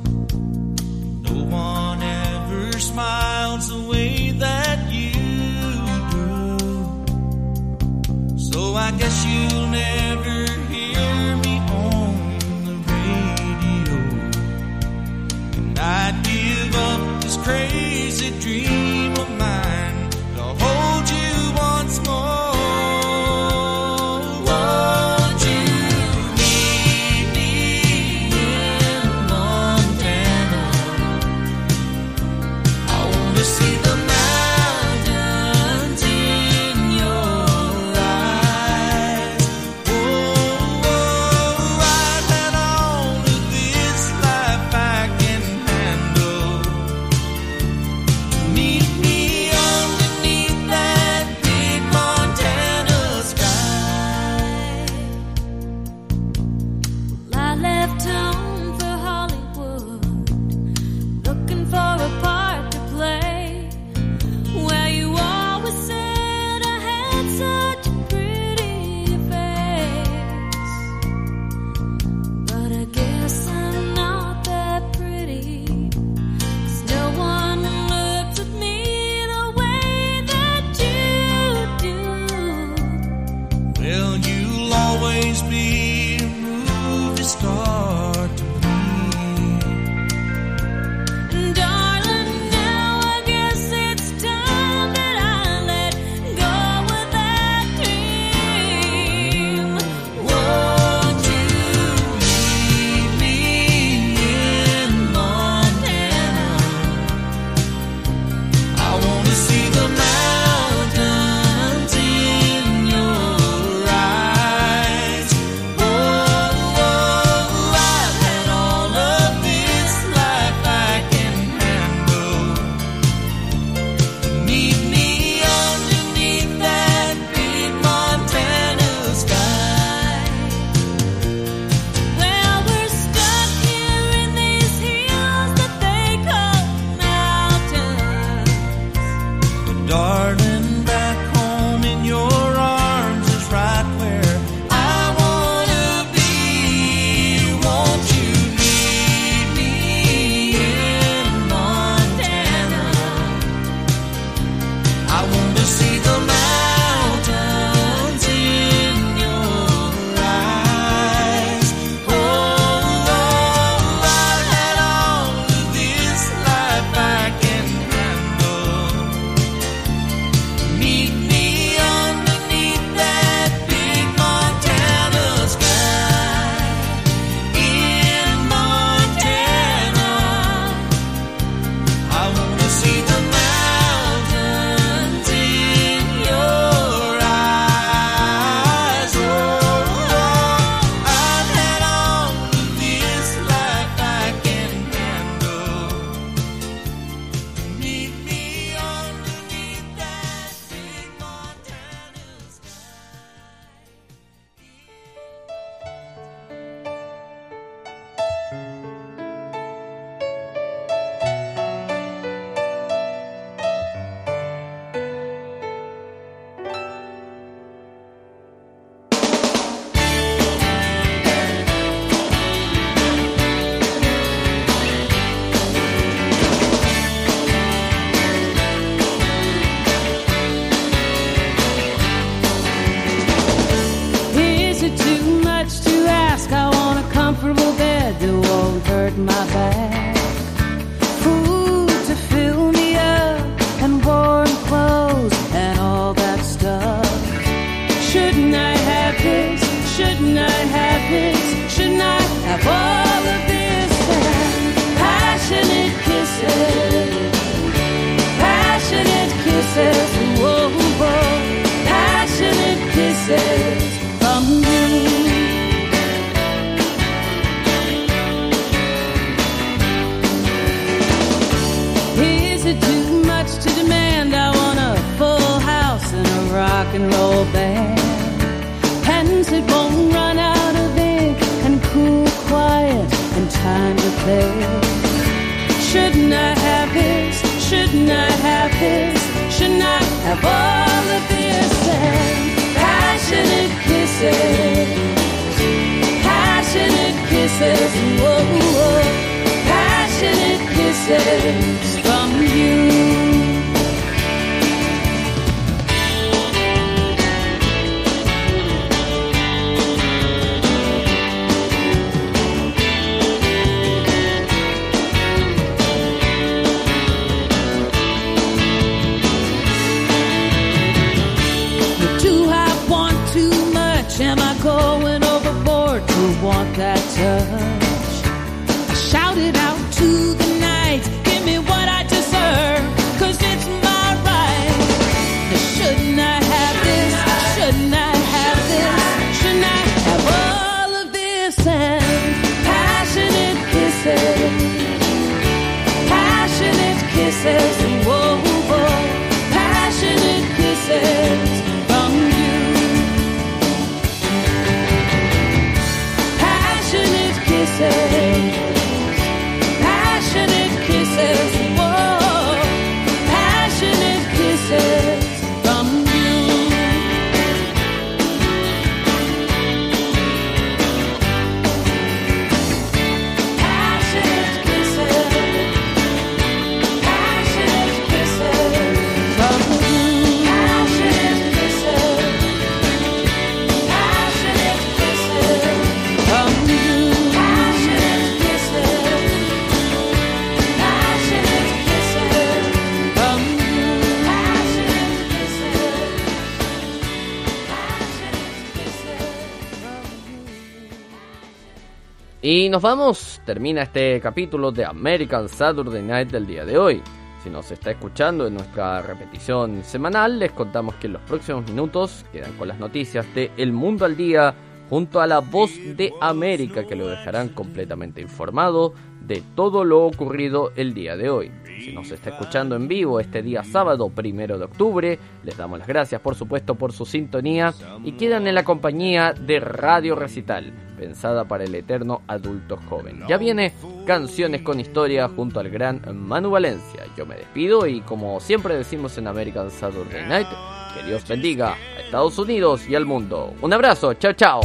Nos 402.75 402.83
vamos, 402.83 403.41
termina 403.47 403.83
este 403.83 404.21
capítulo 404.21 404.73
de 404.73 404.85
American 404.85 405.49
Saturday 405.49 406.03
Night 406.03 406.33
del 406.33 406.45
día 406.45 406.65
de 406.65 406.77
hoy. 406.77 407.01
Si 407.41 407.49
nos 407.49 407.71
está 407.71 407.93
escuchando 407.93 408.49
en 408.49 408.55
nuestra 408.55 409.01
repetición 409.01 409.85
semanal, 409.85 410.41
les 410.41 410.51
contamos 410.51 410.97
que 410.97 411.07
en 411.07 411.13
los 411.13 411.23
próximos 411.23 411.65
minutos 411.71 412.27
quedan 412.33 412.53
con 412.55 412.67
las 412.67 412.81
noticias 412.81 413.33
de 413.33 413.53
El 413.57 413.73
Mundo 413.73 414.05
al 414.05 414.17
Día 414.17 414.57
junto 414.91 415.21
a 415.21 415.29
la 415.29 415.39
voz 415.39 415.71
de 415.97 416.15
América 416.21 416.85
que 416.85 416.97
lo 416.97 417.07
dejarán 417.07 417.51
completamente 417.51 418.21
informado 418.21 418.93
de 419.21 419.41
todo 419.55 419.85
lo 419.85 420.05
ocurrido 420.05 420.73
el 420.75 420.95
día 420.95 421.17
de 421.17 421.31
hoy. 421.31 421.53
Si 421.83 421.93
nos 421.93 422.11
está 422.11 422.31
escuchando 422.31 422.77
en 422.77 422.89
vivo 422.89 423.21
este 423.21 423.43
día 423.43 423.65
sábado 423.65 424.09
primero 424.11 424.59
de 424.59 424.65
octubre, 424.65 425.19
les 425.43 425.57
damos 425.57 425.79
las 425.79 425.89
gracias 425.89 426.21
por 426.21 426.35
supuesto 426.35 426.75
por 426.75 426.93
su 426.93 427.05
sintonía 427.05 427.75
y 428.05 428.13
quedan 428.13 428.47
en 428.47 428.55
la 428.55 428.65
compañía 428.65 429.33
de 429.33 429.61
Radio 429.61 430.15
Recital, 430.15 430.73
pensada 430.97 431.45
para 431.45 431.65
el 431.65 431.75
eterno 431.75 432.23
adulto 432.27 432.77
joven. 432.89 433.23
Ya 433.29 433.37
viene 433.37 433.73
Canciones 434.07 434.63
con 434.63 434.81
Historia 434.81 435.29
junto 435.29 435.61
al 435.61 435.71
gran 435.71 436.03
Manu 436.15 436.51
Valencia. 436.51 437.05
Yo 437.17 437.27
me 437.27 437.37
despido 437.37 437.87
y 437.87 438.01
como 438.01 438.41
siempre 438.41 438.77
decimos 438.77 439.17
en 439.19 439.27
American 439.27 439.71
Saturday 439.71 440.27
Night, 440.29 440.49
que 440.95 441.07
Dios 441.07 441.27
bendiga 441.27 441.75
a 441.75 442.01
Estados 442.01 442.39
Unidos 442.39 442.89
y 442.89 442.95
al 442.95 443.05
mundo. 443.05 443.53
Un 443.61 443.73
abrazo, 443.73 444.15
chao 444.15 444.33
chao. 444.33 444.61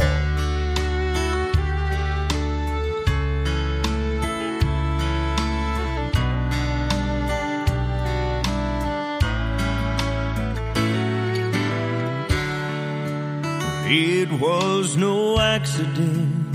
It 13.92 14.30
was 14.30 14.96
no 14.96 15.40
accident. 15.40 16.52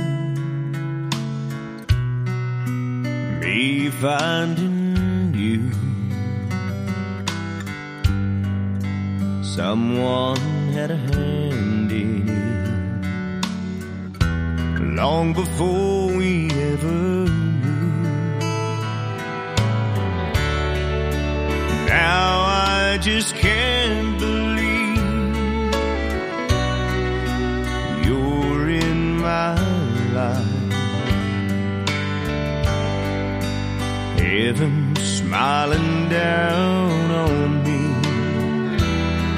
Me 3.41 3.89
finding 3.89 5.33
you. 5.35 5.69
Someone 9.43 10.37
had 10.71 10.91
a 10.91 10.95
hand 10.95 11.91
in 11.91 12.29
it 12.29 12.65
long 14.95 15.33
before 15.33 16.15
we 16.15 16.49
ever 16.71 17.27
knew. 17.29 17.89
Now 21.85 22.45
I 22.45 22.97
just 23.01 23.35
can't 23.35 24.19
believe 24.19 24.44
Heaven 34.37 34.93
smiling 34.97 36.09
down 36.09 37.09
on 37.09 37.63
me 37.63 37.83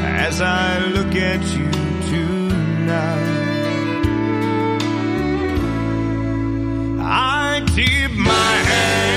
as 0.02 0.42
I 0.42 0.80
look 0.88 1.14
at 1.16 1.44
you 1.56 1.70
tonight. 2.10 3.38
I 7.00 7.64
tip 7.76 8.12
my 8.14 8.54
hand 8.72 9.17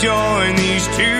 join 0.00 0.56
these 0.56 0.86
two 0.96 1.19